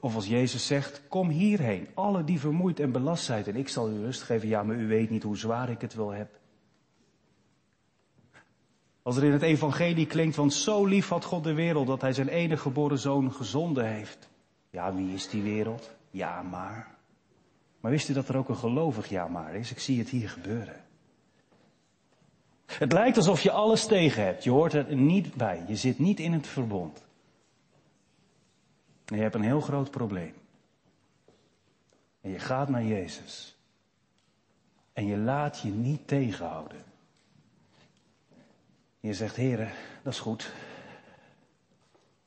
Of 0.01 0.15
als 0.15 0.27
Jezus 0.27 0.67
zegt, 0.67 1.01
kom 1.07 1.29
hierheen, 1.29 1.87
alle 1.93 2.23
die 2.23 2.39
vermoeid 2.39 2.79
en 2.79 2.91
belast 2.91 3.23
zijn 3.23 3.45
en 3.45 3.55
ik 3.55 3.69
zal 3.69 3.89
u 3.89 3.99
rust 3.99 4.21
geven. 4.21 4.47
Ja, 4.47 4.63
maar 4.63 4.75
u 4.75 4.87
weet 4.87 5.09
niet 5.09 5.23
hoe 5.23 5.37
zwaar 5.37 5.69
ik 5.69 5.81
het 5.81 5.93
wel 5.93 6.09
heb. 6.09 6.39
Als 9.03 9.17
er 9.17 9.23
in 9.23 9.31
het 9.31 9.41
evangelie 9.41 10.05
klinkt, 10.05 10.35
want 10.35 10.53
zo 10.53 10.85
lief 10.85 11.09
had 11.09 11.25
God 11.25 11.43
de 11.43 11.53
wereld 11.53 11.87
dat 11.87 12.01
hij 12.01 12.13
zijn 12.13 12.27
enige 12.27 12.61
geboren 12.61 12.99
zoon 12.99 13.33
gezonden 13.33 13.85
heeft. 13.85 14.29
Ja, 14.69 14.93
wie 14.93 15.13
is 15.13 15.29
die 15.29 15.41
wereld? 15.41 15.91
Ja, 16.09 16.41
maar. 16.41 16.95
Maar 17.79 17.91
wist 17.91 18.09
u 18.09 18.13
dat 18.13 18.27
er 18.27 18.37
ook 18.37 18.49
een 18.49 18.55
gelovig 18.55 19.09
ja 19.09 19.27
maar 19.27 19.55
is? 19.55 19.71
Ik 19.71 19.79
zie 19.79 19.99
het 19.99 20.09
hier 20.09 20.29
gebeuren. 20.29 20.75
Het 22.65 22.91
lijkt 22.91 23.17
alsof 23.17 23.41
je 23.41 23.51
alles 23.51 23.85
tegen 23.85 24.23
hebt. 24.23 24.43
Je 24.43 24.49
hoort 24.49 24.73
er 24.73 24.95
niet 24.95 25.33
bij. 25.35 25.63
Je 25.67 25.75
zit 25.75 25.99
niet 25.99 26.19
in 26.19 26.33
het 26.33 26.47
verbond. 26.47 27.03
En 29.11 29.17
je 29.17 29.23
hebt 29.23 29.35
een 29.35 29.41
heel 29.41 29.61
groot 29.61 29.91
probleem. 29.91 30.33
En 32.21 32.29
je 32.29 32.39
gaat 32.39 32.69
naar 32.69 32.83
Jezus. 32.83 33.57
En 34.93 35.05
je 35.05 35.17
laat 35.17 35.59
je 35.59 35.69
niet 35.69 36.07
tegenhouden. 36.07 36.83
En 38.99 39.07
je 39.07 39.13
zegt, 39.13 39.35
heren, 39.35 39.71
dat 40.03 40.13
is 40.13 40.19
goed. 40.19 40.53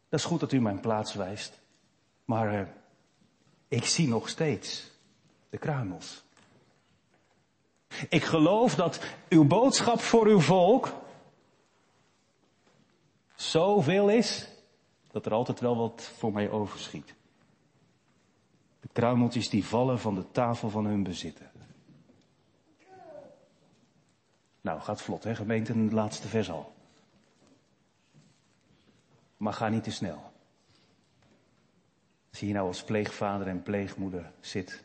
Dat 0.08 0.20
is 0.20 0.24
goed 0.26 0.40
dat 0.40 0.52
u 0.52 0.60
mijn 0.60 0.80
plaats 0.80 1.14
wijst. 1.14 1.60
Maar 2.24 2.54
uh, 2.54 2.66
ik 3.68 3.84
zie 3.84 4.08
nog 4.08 4.28
steeds 4.28 4.90
de 5.50 5.58
kruimels. 5.58 6.24
Ik 8.08 8.24
geloof 8.24 8.74
dat 8.74 9.00
uw 9.28 9.44
boodschap 9.44 10.00
voor 10.00 10.26
uw 10.26 10.40
volk 10.40 10.92
zoveel 13.34 14.08
is 14.08 14.52
dat 15.14 15.27
er 15.27 15.33
altijd 15.33 15.61
wel 15.61 15.77
wat 15.77 16.03
voor 16.03 16.33
mij 16.33 16.50
overschiet. 16.50 17.14
De 18.81 18.88
kruimeltjes 18.92 19.48
die 19.48 19.64
vallen 19.64 19.98
van 19.98 20.14
de 20.14 20.31
tafel 20.31 20.70
van 20.70 20.85
hun 20.85 21.03
bezitter. 21.03 21.50
Nou, 24.61 24.81
gaat 24.81 25.03
vlot, 25.03 25.24
hè, 25.24 25.35
gemeente, 25.35 25.72
in 25.72 25.79
het 25.79 25.92
laatste 25.92 26.29
vers 26.29 26.50
al. 26.50 26.74
Maar 29.37 29.53
ga 29.53 29.68
niet 29.68 29.85
te 29.85 29.90
snel. 29.90 30.33
Als 32.31 32.38
je 32.38 32.44
hier 32.44 32.55
nou 32.55 32.66
als 32.66 32.85
pleegvader 32.85 33.46
en 33.46 33.62
pleegmoeder 33.62 34.33
zit 34.40 34.85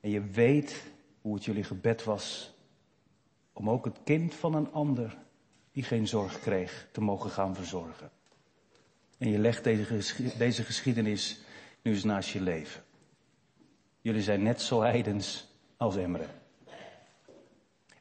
en 0.00 0.10
je 0.10 0.20
weet 0.20 0.92
hoe 1.20 1.34
het 1.34 1.44
jullie 1.44 1.64
gebed 1.64 2.04
was 2.04 2.54
om 3.52 3.70
ook 3.70 3.84
het 3.84 3.98
kind 4.04 4.34
van 4.34 4.54
een 4.54 4.72
ander 4.72 5.18
die 5.72 5.82
geen 5.82 6.08
zorg 6.08 6.40
kreeg 6.40 6.88
te 6.92 7.00
mogen 7.00 7.30
gaan 7.30 7.54
verzorgen. 7.54 8.10
En 9.20 9.30
je 9.30 9.38
legt 9.38 9.64
deze, 10.38 10.64
geschiedenis 10.64 11.40
nu 11.82 11.92
eens 11.92 12.04
naast 12.04 12.30
je 12.30 12.40
leven. 12.40 12.82
Jullie 14.00 14.22
zijn 14.22 14.42
net 14.42 14.60
zo 14.60 14.80
heidens 14.80 15.48
als 15.76 15.96
Emre. 15.96 16.26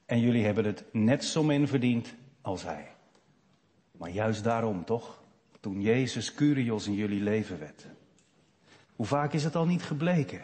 En 0.06 0.20
jullie 0.20 0.46
hebben 0.46 0.66
het 0.66 0.84
net 0.92 1.26
zo 1.26 1.44
min 1.44 1.68
verdiend 1.68 2.14
als 2.42 2.64
hij. 2.64 2.88
Maar 3.92 4.10
juist 4.10 4.44
daarom 4.44 4.86
toch, 4.86 5.24
toen 5.60 5.82
Jezus 5.82 6.34
Curios 6.34 6.88
in 6.88 6.94
jullie 6.94 7.22
leven 7.22 7.60
werd. 7.60 7.86
Hoe 8.96 9.06
vaak 9.06 9.34
is 9.34 9.44
het 9.44 9.56
al 9.56 9.66
niet 9.66 9.84
gebleken 9.84 10.42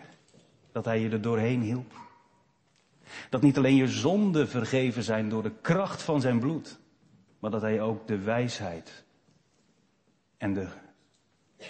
dat 0.71 0.85
hij 0.85 0.99
je 0.99 1.09
er 1.09 1.21
doorheen 1.21 1.61
hielp? 1.61 1.93
Dat 3.29 3.41
niet 3.41 3.57
alleen 3.57 3.75
je 3.75 3.87
zonden 3.87 4.47
vergeven 4.47 5.03
zijn 5.03 5.29
door 5.29 5.43
de 5.43 5.53
kracht 5.61 6.01
van 6.01 6.21
zijn 6.21 6.39
bloed, 6.39 6.79
maar 7.39 7.51
dat 7.51 7.61
hij 7.61 7.81
ook 7.81 8.07
de 8.07 8.17
wijsheid 8.17 9.04
en, 10.37 10.53
de, 10.53 10.67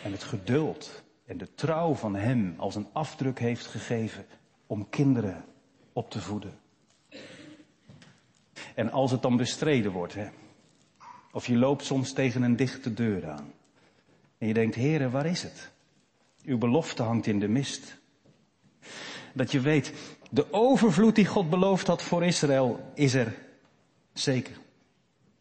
en 0.03 0.11
het 0.11 0.23
geduld 0.23 1.03
en 1.25 1.37
de 1.37 1.53
trouw 1.53 1.93
van 1.93 2.15
Hem 2.15 2.53
als 2.57 2.75
een 2.75 2.87
afdruk 2.91 3.39
heeft 3.39 3.65
gegeven 3.65 4.25
om 4.67 4.89
kinderen 4.89 5.45
op 5.93 6.09
te 6.09 6.21
voeden. 6.21 6.59
En 8.75 8.91
als 8.91 9.11
het 9.11 9.21
dan 9.21 9.37
bestreden 9.37 9.91
wordt, 9.91 10.13
hè, 10.13 10.27
of 11.31 11.47
je 11.47 11.57
loopt 11.57 11.85
soms 11.85 12.13
tegen 12.13 12.41
een 12.41 12.55
dichte 12.55 12.93
deur 12.93 13.29
aan 13.29 13.53
en 14.37 14.47
je 14.47 14.53
denkt, 14.53 14.75
Heere, 14.75 15.09
waar 15.09 15.25
is 15.25 15.43
het? 15.43 15.71
Uw 16.43 16.57
belofte 16.57 17.03
hangt 17.03 17.27
in 17.27 17.39
de 17.39 17.47
mist. 17.47 17.97
Dat 19.33 19.51
je 19.51 19.59
weet, 19.59 19.93
de 20.29 20.53
overvloed 20.53 21.15
die 21.15 21.25
God 21.25 21.49
beloofd 21.49 21.87
had 21.87 22.01
voor 22.01 22.25
Israël 22.25 22.91
is 22.93 23.13
er 23.13 23.35
zeker. 24.13 24.57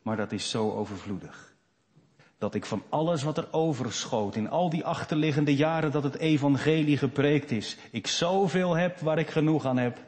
Maar 0.03 0.17
dat 0.17 0.33
is 0.33 0.51
zo 0.51 0.71
overvloedig 0.71 1.54
dat 2.45 2.55
ik 2.55 2.65
van 2.65 2.83
alles 2.89 3.23
wat 3.23 3.39
er 3.39 3.49
overschoot 3.51 4.37
in 4.37 4.51
al 4.51 4.71
die 4.71 4.85
achterliggende 4.85 5.57
jaren 5.57 5.93
dat 5.93 6.03
het 6.03 6.17
evangelie 6.17 6.97
gepreekt 6.97 7.51
is, 7.51 7.77
ik 7.91 8.07
zoveel 8.07 8.75
heb 8.75 8.99
waar 8.99 9.19
ik 9.19 9.31
genoeg 9.31 9.65
aan 9.65 9.77
heb, 9.77 9.99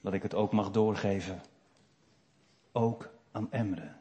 dat 0.00 0.12
ik 0.12 0.22
het 0.22 0.34
ook 0.34 0.52
mag 0.52 0.70
doorgeven. 0.70 1.42
Ook 2.72 3.10
aan 3.32 3.52
Emre. 3.52 3.92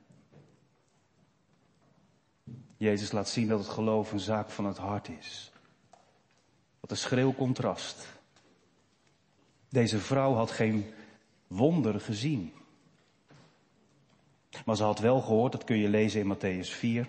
Jezus 2.78 3.12
laat 3.12 3.30
zien 3.30 3.48
dat 3.48 3.60
het 3.60 3.70
geloof 3.70 4.12
een 4.12 4.20
zaak 4.20 4.50
van 4.50 4.66
het 4.66 4.78
hart 4.78 5.10
is. 5.10 5.52
Wat 6.80 6.92
een 6.92 6.98
schreeuw 6.98 7.34
contrast. 7.34 8.08
Deze 9.70 10.00
vrouw 10.00 10.34
had 10.34 10.52
geen 10.52 10.86
wonder 11.48 12.00
gezien. 12.00 12.54
Maar 14.66 14.76
ze 14.76 14.84
had 14.84 15.00
wel 15.00 15.22
gehoord, 15.22 15.52
dat 15.52 15.64
kun 15.64 15.78
je 15.78 15.90
lezen 15.90 16.20
in 16.20 16.36
Matthäus 16.36 16.70
4, 16.70 17.08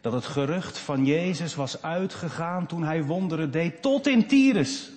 dat 0.00 0.12
het 0.12 0.26
gerucht 0.26 0.78
van 0.78 1.04
Jezus 1.04 1.54
was 1.54 1.82
uitgegaan 1.82 2.66
toen 2.66 2.82
hij 2.82 3.04
wonderen 3.04 3.50
deed 3.50 3.82
tot 3.82 4.06
in 4.06 4.26
Tyrus 4.26 4.90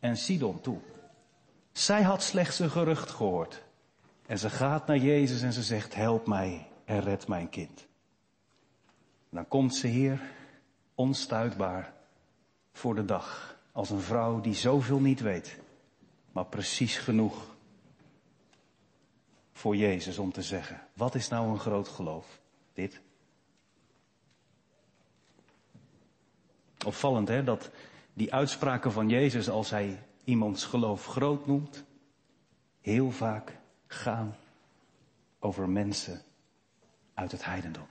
en 0.00 0.16
Sidon 0.16 0.60
toe. 0.60 0.78
Zij 1.72 2.02
had 2.02 2.22
slechts 2.22 2.58
een 2.58 2.70
gerucht 2.70 3.10
gehoord. 3.10 3.62
En 4.26 4.38
ze 4.38 4.50
gaat 4.50 4.86
naar 4.86 4.98
Jezus 4.98 5.42
en 5.42 5.52
ze 5.52 5.62
zegt, 5.62 5.94
help 5.94 6.26
mij 6.26 6.66
en 6.84 7.00
red 7.00 7.28
mijn 7.28 7.48
kind. 7.48 7.86
Dan 9.30 9.48
komt 9.48 9.74
ze 9.74 9.86
hier 9.86 10.20
onstuitbaar 10.94 11.92
voor 12.72 12.94
de 12.94 13.04
dag. 13.04 13.58
Als 13.72 13.90
een 13.90 14.00
vrouw 14.00 14.40
die 14.40 14.54
zoveel 14.54 14.98
niet 14.98 15.20
weet, 15.20 15.58
maar 16.32 16.46
precies 16.46 16.96
genoeg 16.96 17.49
voor 19.60 19.76
Jezus 19.76 20.18
om 20.18 20.32
te 20.32 20.42
zeggen, 20.42 20.80
wat 20.94 21.14
is 21.14 21.28
nou 21.28 21.48
een 21.48 21.58
groot 21.58 21.88
geloof? 21.88 22.40
Dit. 22.72 23.00
Opvallend 26.86 27.28
hè, 27.28 27.44
dat 27.44 27.70
die 28.12 28.34
uitspraken 28.34 28.92
van 28.92 29.08
Jezus 29.08 29.48
als 29.48 29.70
hij 29.70 30.02
iemands 30.24 30.64
geloof 30.64 31.06
groot 31.06 31.46
noemt, 31.46 31.84
heel 32.80 33.10
vaak 33.10 33.58
gaan 33.86 34.36
over 35.38 35.68
mensen 35.68 36.22
uit 37.14 37.32
het 37.32 37.44
heidendom. 37.44 37.86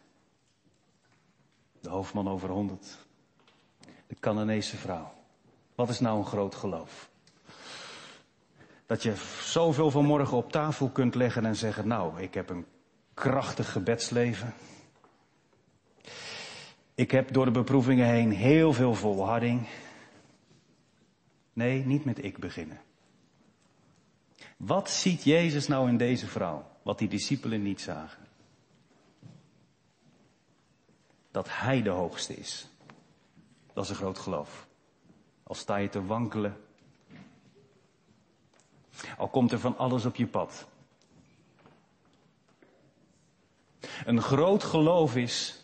De 1.81 1.89
hoofdman 1.89 2.29
over 2.29 2.49
honderd, 2.49 2.97
de 4.07 4.15
Canaanese 4.19 4.77
vrouw. 4.77 5.13
Wat 5.75 5.89
is 5.89 5.99
nou 5.99 6.17
een 6.17 6.25
groot 6.25 6.55
geloof? 6.55 7.09
Dat 8.89 9.03
je 9.03 9.13
zoveel 9.41 9.91
vanmorgen 9.91 10.37
op 10.37 10.51
tafel 10.51 10.89
kunt 10.89 11.15
leggen 11.15 11.45
en 11.45 11.55
zeggen, 11.55 11.87
nou, 11.87 12.21
ik 12.21 12.33
heb 12.33 12.49
een 12.49 12.65
krachtig 13.13 13.71
gebedsleven. 13.71 14.53
Ik 16.95 17.11
heb 17.11 17.33
door 17.33 17.45
de 17.45 17.51
beproevingen 17.51 18.07
heen 18.07 18.31
heel 18.31 18.73
veel 18.73 18.93
volharding. 18.93 19.67
Nee, 21.53 21.85
niet 21.85 22.05
met 22.05 22.23
ik 22.23 22.37
beginnen. 22.37 22.81
Wat 24.57 24.89
ziet 24.89 25.23
Jezus 25.23 25.67
nou 25.67 25.89
in 25.89 25.97
deze 25.97 26.27
vrouw, 26.27 26.71
wat 26.83 26.97
die 26.97 27.07
discipelen 27.07 27.61
niet 27.61 27.81
zagen? 27.81 28.23
Dat 31.31 31.47
Hij 31.49 31.81
de 31.81 31.89
hoogste 31.89 32.35
is. 32.35 32.69
Dat 33.73 33.83
is 33.83 33.89
een 33.89 33.95
groot 33.95 34.19
geloof. 34.19 34.67
Al 35.43 35.55
sta 35.55 35.77
je 35.77 35.89
te 35.89 36.05
wankelen. 36.05 36.67
Al 39.17 39.27
komt 39.27 39.51
er 39.51 39.59
van 39.59 39.77
alles 39.77 40.05
op 40.05 40.15
je 40.15 40.27
pad. 40.27 40.67
Een 44.05 44.21
groot 44.21 44.63
geloof 44.63 45.15
is 45.15 45.63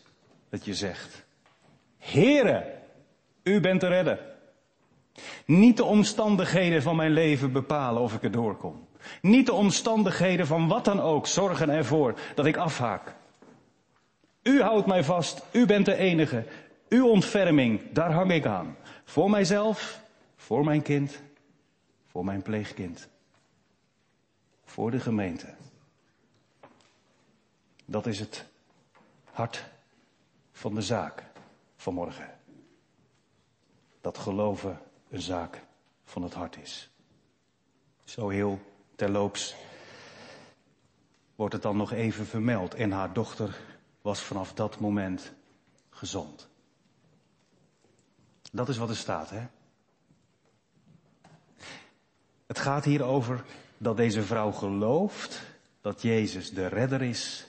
dat 0.49 0.65
je 0.65 0.73
zegt, 0.73 1.25
Heere, 1.97 2.81
u 3.43 3.59
bent 3.59 3.81
de 3.81 3.87
redder. 3.87 4.19
Niet 5.45 5.77
de 5.77 5.83
omstandigheden 5.83 6.81
van 6.81 6.95
mijn 6.95 7.11
leven 7.11 7.51
bepalen 7.51 8.01
of 8.01 8.13
ik 8.13 8.23
er 8.23 8.31
doorkom. 8.31 8.87
Niet 9.21 9.45
de 9.45 9.53
omstandigheden 9.53 10.47
van 10.47 10.67
wat 10.67 10.85
dan 10.85 11.01
ook 11.01 11.27
zorgen 11.27 11.69
ervoor 11.69 12.19
dat 12.35 12.45
ik 12.45 12.57
afhaak. 12.57 13.15
U 14.43 14.61
houdt 14.61 14.87
mij 14.87 15.03
vast, 15.03 15.45
u 15.51 15.65
bent 15.65 15.85
de 15.85 15.95
enige. 15.95 16.45
Uw 16.89 17.07
ontferming, 17.07 17.81
daar 17.91 18.11
hang 18.11 18.31
ik 18.31 18.45
aan. 18.45 18.77
Voor 19.03 19.29
mijzelf, 19.29 20.01
voor 20.35 20.63
mijn 20.63 20.81
kind, 20.81 21.21
voor 22.07 22.25
mijn 22.25 22.41
pleegkind. 22.41 23.09
Voor 24.75 24.91
de 24.91 24.99
gemeente. 24.99 25.53
Dat 27.85 28.05
is 28.05 28.19
het 28.19 28.45
hart 29.23 29.65
van 30.51 30.75
de 30.75 30.81
zaak 30.81 31.23
vanmorgen. 31.75 32.39
Dat 34.01 34.17
geloven 34.17 34.81
een 35.09 35.21
zaak 35.21 35.61
van 36.03 36.23
het 36.23 36.33
hart 36.33 36.57
is. 36.57 36.89
Zo 38.03 38.29
heel 38.29 38.59
terloops 38.95 39.55
wordt 41.35 41.53
het 41.53 41.61
dan 41.61 41.77
nog 41.77 41.91
even 41.91 42.25
vermeld. 42.25 42.73
En 42.73 42.91
haar 42.91 43.13
dochter 43.13 43.59
was 44.01 44.21
vanaf 44.21 44.53
dat 44.53 44.79
moment 44.79 45.33
gezond. 45.89 46.47
Dat 48.51 48.69
is 48.69 48.77
wat 48.77 48.89
er 48.89 48.95
staat, 48.95 49.29
hè? 49.29 49.47
Het 52.45 52.59
gaat 52.59 52.83
hier 52.85 53.03
over 53.03 53.45
dat 53.77 53.97
deze 53.97 54.23
vrouw 54.23 54.51
gelooft 54.51 55.41
dat 55.81 56.01
Jezus 56.01 56.51
de 56.51 56.67
redder 56.67 57.01
is 57.01 57.47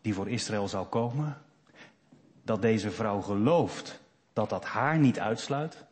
die 0.00 0.14
voor 0.14 0.28
Israël 0.28 0.68
zou 0.68 0.86
komen. 0.86 1.36
Dat 2.42 2.62
deze 2.62 2.90
vrouw 2.90 3.20
gelooft 3.20 4.00
dat 4.32 4.50
dat 4.50 4.64
haar 4.64 4.98
niet 4.98 5.18
uitsluit. 5.18 5.84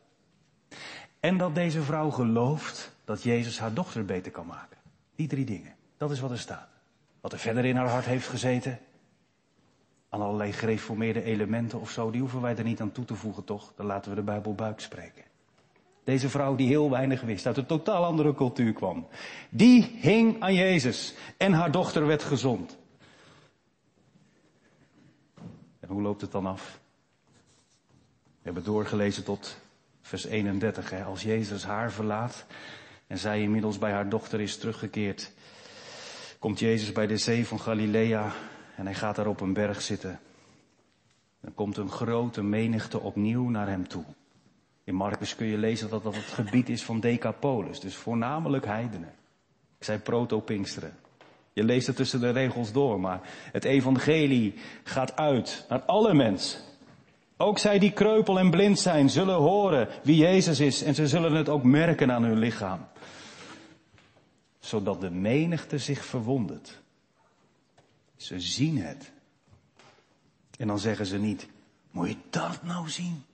En 1.20 1.37
dat 1.37 1.55
deze 1.55 1.83
vrouw 1.83 2.11
gelooft 2.11 2.92
dat 3.05 3.22
Jezus 3.22 3.59
haar 3.59 3.72
dochter 3.75 4.05
beter 4.05 4.33
kan 4.33 4.46
maken. 4.46 4.77
Die 5.14 5.29
drie 5.29 5.44
dingen. 5.44 5.75
Dat 5.96 6.11
is 6.11 6.20
wat 6.20 6.31
er 6.31 6.38
staat. 6.38 6.68
Wat 7.20 7.33
er 7.33 7.38
verder 7.38 7.64
in 7.64 7.77
haar 7.77 7.88
hart 7.88 8.05
heeft 8.05 8.29
gezeten. 8.29 8.79
Aan 10.09 10.20
allerlei 10.20 10.53
gereformeerde 10.53 11.22
elementen 11.22 11.81
of 11.81 11.90
zo. 11.90 12.11
Die 12.11 12.20
hoeven 12.20 12.40
wij 12.40 12.57
er 12.57 12.64
niet 12.64 12.81
aan 12.81 12.92
toe 12.92 13.05
te 13.05 13.14
voegen, 13.14 13.44
toch? 13.44 13.72
Dan 13.77 13.87
laten 13.87 14.11
we 14.11 14.16
de 14.16 14.22
Bijbel 14.22 14.55
buik 14.55 14.81
spreken. 14.81 15.25
Deze 16.07 16.29
vrouw 16.29 16.55
die 16.55 16.66
heel 16.66 16.90
weinig 16.90 17.21
wist, 17.21 17.47
uit 17.47 17.57
een 17.57 17.66
totaal 17.66 18.05
andere 18.05 18.35
cultuur 18.35 18.73
kwam. 18.73 19.09
Die 19.49 19.97
hing 20.01 20.42
aan 20.42 20.55
Jezus. 20.55 21.14
En 21.37 21.53
haar 21.53 21.71
dochter 21.71 22.07
werd 22.07 22.23
gezond. 22.23 22.79
En 25.81 25.88
hoe 25.88 26.03
loopt 26.03 26.21
het 26.21 26.33
dan 26.33 26.47
af? 26.47 26.81
We 28.14 28.42
hebben 28.42 28.64
doorgelezen 28.64 29.25
tot 29.25 29.61
vers 30.01 30.25
31. 30.25 30.90
Hè, 30.90 31.05
als 31.05 31.23
Jezus 31.23 31.64
haar 31.64 31.92
verlaat 31.92 32.47
en 33.07 33.19
zij 33.19 33.40
inmiddels 33.40 33.79
bij 33.79 33.92
haar 33.92 34.09
dochter 34.09 34.40
is 34.40 34.59
teruggekeerd, 34.59 35.33
komt 36.38 36.59
Jezus 36.59 36.92
bij 36.92 37.07
de 37.07 37.16
zee 37.16 37.47
van 37.47 37.61
Galilea 37.61 38.33
en 38.77 38.85
hij 38.85 38.95
gaat 38.95 39.16
daar 39.16 39.27
op 39.27 39.40
een 39.40 39.53
berg 39.53 39.83
zitten. 39.83 40.21
Dan 41.40 41.55
komt 41.55 41.77
een 41.77 41.90
grote 41.90 42.42
menigte 42.42 43.01
opnieuw 43.01 43.49
naar 43.49 43.69
hem 43.69 43.88
toe. 43.88 44.05
In 44.87 44.94
Marcus 44.94 45.37
kun 45.37 45.46
je 45.46 45.59
lezen 45.59 45.90
dat 45.90 46.03
dat 46.03 46.14
het 46.14 46.25
gebied 46.25 46.68
is 46.68 46.85
van 46.85 47.01
Decapolis, 47.01 47.81
dus 47.81 47.94
voornamelijk 47.94 48.64
heidenen. 48.64 49.14
Zei 49.79 49.99
proto-Pinksteren. 49.99 50.96
Je 51.53 51.64
leest 51.64 51.87
het 51.87 51.96
tussen 51.96 52.20
de 52.20 52.31
regels 52.31 52.72
door, 52.72 53.01
maar 53.01 53.20
het 53.53 53.64
evangelie 53.64 54.55
gaat 54.83 55.16
uit 55.16 55.66
naar 55.68 55.83
alle 55.83 56.14
mensen. 56.14 56.61
Ook 57.37 57.59
zij 57.59 57.79
die 57.79 57.92
kreupel 57.92 58.38
en 58.38 58.51
blind 58.51 58.79
zijn, 58.79 59.11
zullen 59.11 59.35
horen 59.35 59.88
wie 60.03 60.16
Jezus 60.16 60.61
is 60.61 60.83
en 60.83 60.94
ze 60.94 61.09
zullen 61.09 61.33
het 61.33 61.49
ook 61.49 61.62
merken 61.62 62.12
aan 62.12 62.22
hun 62.22 62.38
lichaam. 62.38 62.87
Zodat 64.59 65.01
de 65.01 65.11
menigte 65.11 65.79
zich 65.79 66.05
verwondert. 66.05 66.81
Ze 68.16 68.40
zien 68.40 68.79
het. 68.79 69.12
En 70.59 70.66
dan 70.66 70.79
zeggen 70.79 71.07
ze 71.07 71.18
niet, 71.18 71.49
moet 71.90 72.09
je 72.09 72.16
dat 72.31 72.62
nou 72.62 72.88
zien? 72.88 73.25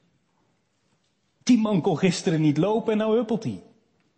Die 1.42 1.58
man 1.58 1.80
kon 1.80 1.98
gisteren 1.98 2.40
niet 2.40 2.56
lopen 2.56 2.92
en 2.92 2.98
nou 2.98 3.16
huppelt 3.16 3.44
hij. 3.44 3.62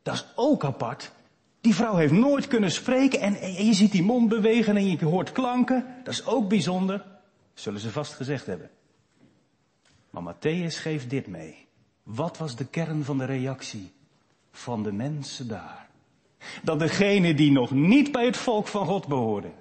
Dat 0.03 0.15
is 0.15 0.27
ook 0.35 0.65
apart. 0.65 1.13
Die 1.61 1.75
vrouw 1.75 1.97
heeft 1.97 2.13
nooit 2.13 2.49
kunnen 2.49 2.71
spreken 2.71 3.21
en, 3.21 3.65
je 3.67 3.75
ziet 3.75 3.93
die 3.93 4.03
mond 4.03 4.29
bewegen 4.29 4.77
en 4.77 4.87
je 4.87 5.05
hoort 5.05 5.33
klanken. 5.33 5.87
Dat 6.05 6.15
is 6.15 6.27
ook 6.27 6.49
bijzonder. 6.49 7.05
Zullen 7.55 7.81
ze 7.81 7.91
vast 7.91 8.13
gezegd 8.13 8.47
hebben. 8.47 8.71
Maar 10.11 10.35
Matthäus 10.35 10.77
geeft 10.77 11.11
dit 11.11 11.27
mee. 11.27 11.67
Wat 12.03 12.39
was 12.39 12.57
de 12.57 12.67
kern 12.67 13.05
van 13.05 13.19
de 13.19 13.25
reactie 13.25 13.93
van 14.51 14.83
de 14.83 14.93
mensen 14.93 15.49
daar? 15.49 15.89
Dat 16.63 16.79
degene 16.79 17.35
die 17.35 17.53
nog 17.53 17.71
niet 17.71 18.13
bij 18.13 18.25
het 18.25 18.37
volk 18.37 18.67
van 18.67 18.87
God 18.87 19.07
behoorden, 19.07 19.53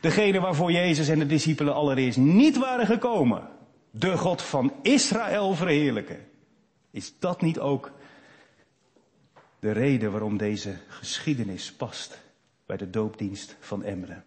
degene 0.00 0.40
waarvoor 0.40 0.72
Jezus 0.72 1.08
en 1.08 1.18
de 1.18 1.26
discipelen 1.26 1.74
allereerst 1.74 2.18
niet 2.18 2.56
waren 2.56 2.86
gekomen, 2.86 3.48
de 3.90 4.16
God 4.16 4.42
van 4.42 4.72
Israël 4.82 5.54
verheerlijken, 5.54 6.18
is 6.90 7.18
dat 7.18 7.40
niet 7.40 7.58
ook 7.58 7.90
de 9.58 9.70
reden 9.70 10.10
waarom 10.10 10.36
deze 10.36 10.78
geschiedenis 10.88 11.72
past 11.72 12.20
bij 12.66 12.76
de 12.76 12.90
doopdienst 12.90 13.56
van 13.60 13.82
Emre? 13.82 14.22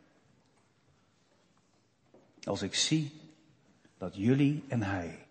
Als 2.43 2.61
ik 2.61 2.75
zie 2.75 3.11
dat 3.97 4.15
jullie 4.15 4.63
en 4.67 4.81
hij, 4.81 5.25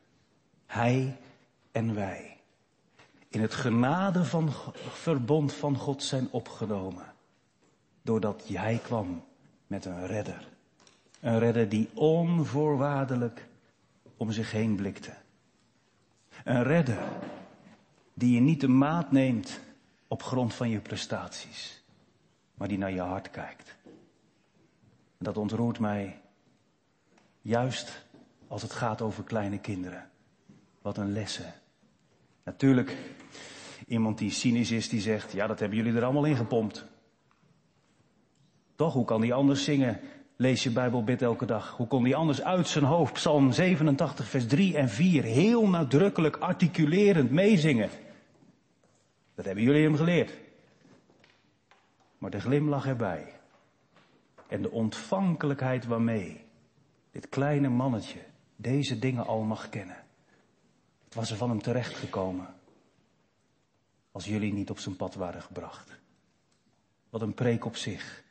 hij 0.66 1.16
en 1.72 1.94
wij, 1.94 2.36
in 3.28 3.40
het 3.40 3.54
genade 3.54 4.24
van 4.24 4.50
verbond 4.76 5.52
van 5.52 5.76
God 5.76 6.02
zijn 6.02 6.28
opgenomen. 6.30 7.14
Doordat 8.02 8.44
jij 8.46 8.80
kwam 8.82 9.24
met 9.66 9.84
een 9.84 10.06
redder. 10.06 10.48
Een 11.20 11.38
redder 11.38 11.68
die 11.68 11.90
onvoorwaardelijk 11.94 13.46
om 14.16 14.32
zich 14.32 14.50
heen 14.50 14.76
blikte. 14.76 15.21
Een 16.44 16.62
redder 16.62 16.98
die 18.14 18.34
je 18.34 18.40
niet 18.40 18.60
de 18.60 18.68
maat 18.68 19.12
neemt 19.12 19.60
op 20.08 20.22
grond 20.22 20.54
van 20.54 20.68
je 20.68 20.80
prestaties, 20.80 21.82
maar 22.54 22.68
die 22.68 22.78
naar 22.78 22.92
je 22.92 23.00
hart 23.00 23.30
kijkt. 23.30 23.76
Dat 25.18 25.36
ontroert 25.36 25.78
mij 25.78 26.20
juist 27.40 28.06
als 28.48 28.62
het 28.62 28.72
gaat 28.72 29.02
over 29.02 29.24
kleine 29.24 29.58
kinderen. 29.58 30.10
Wat 30.82 30.96
een 30.96 31.12
lessen. 31.12 31.54
Natuurlijk, 32.44 32.96
iemand 33.86 34.18
die 34.18 34.30
cynisch 34.30 34.70
is, 34.70 34.88
die 34.88 35.00
zegt, 35.00 35.32
ja, 35.32 35.46
dat 35.46 35.58
hebben 35.58 35.78
jullie 35.78 35.94
er 35.94 36.04
allemaal 36.04 36.24
in 36.24 36.36
gepompt. 36.36 36.84
Toch, 38.74 38.92
hoe 38.92 39.04
kan 39.04 39.20
die 39.20 39.34
anders 39.34 39.64
zingen? 39.64 40.00
Lees 40.42 40.62
je 40.62 40.70
Bijbel, 40.70 41.04
bid 41.04 41.22
elke 41.22 41.46
dag. 41.46 41.76
Hoe 41.76 41.86
kon 41.86 42.04
die 42.04 42.16
anders 42.16 42.42
uit 42.42 42.68
zijn 42.68 42.84
hoofd, 42.84 43.12
Psalm 43.12 43.52
87, 43.52 44.28
vers 44.28 44.46
3 44.46 44.76
en 44.76 44.88
4, 44.88 45.22
heel 45.22 45.68
nadrukkelijk, 45.68 46.36
articulerend 46.36 47.30
meezingen? 47.30 47.90
Dat 49.34 49.44
hebben 49.44 49.64
jullie 49.64 49.82
hem 49.82 49.96
geleerd. 49.96 50.32
Maar 52.18 52.30
de 52.30 52.40
glimlach 52.40 52.86
erbij 52.86 53.32
en 54.48 54.62
de 54.62 54.70
ontvankelijkheid 54.70 55.86
waarmee 55.86 56.44
dit 57.10 57.28
kleine 57.28 57.68
mannetje 57.68 58.20
deze 58.56 58.98
dingen 58.98 59.26
al 59.26 59.42
mag 59.42 59.68
kennen. 59.68 60.04
Het 61.04 61.14
was 61.14 61.30
er 61.30 61.36
van 61.36 61.48
hem 61.48 61.62
terechtgekomen 61.62 62.54
als 64.12 64.24
jullie 64.24 64.52
niet 64.52 64.70
op 64.70 64.78
zijn 64.78 64.96
pad 64.96 65.14
waren 65.14 65.42
gebracht. 65.42 66.00
Wat 67.10 67.22
een 67.22 67.34
preek 67.34 67.64
op 67.64 67.76
zich. 67.76 68.22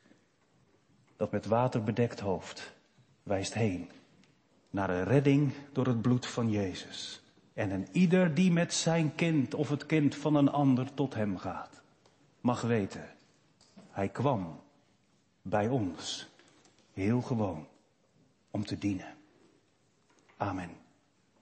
Dat 1.22 1.30
met 1.30 1.46
water 1.46 1.82
bedekt 1.82 2.20
hoofd 2.20 2.72
wijst 3.22 3.54
heen 3.54 3.90
naar 4.70 4.90
een 4.90 5.04
redding 5.04 5.52
door 5.72 5.86
het 5.86 6.02
bloed 6.02 6.26
van 6.26 6.50
Jezus. 6.50 7.22
En 7.52 7.70
een 7.70 7.88
ieder 7.92 8.34
die 8.34 8.52
met 8.52 8.74
zijn 8.74 9.14
kind 9.14 9.54
of 9.54 9.68
het 9.68 9.86
kind 9.86 10.14
van 10.14 10.34
een 10.34 10.48
ander 10.48 10.94
tot 10.94 11.14
hem 11.14 11.38
gaat, 11.38 11.82
mag 12.40 12.60
weten, 12.60 13.08
hij 13.90 14.08
kwam 14.08 14.60
bij 15.42 15.68
ons, 15.68 16.28
heel 16.92 17.20
gewoon, 17.20 17.66
om 18.50 18.64
te 18.64 18.78
dienen. 18.78 19.14
Amen. 20.36 20.81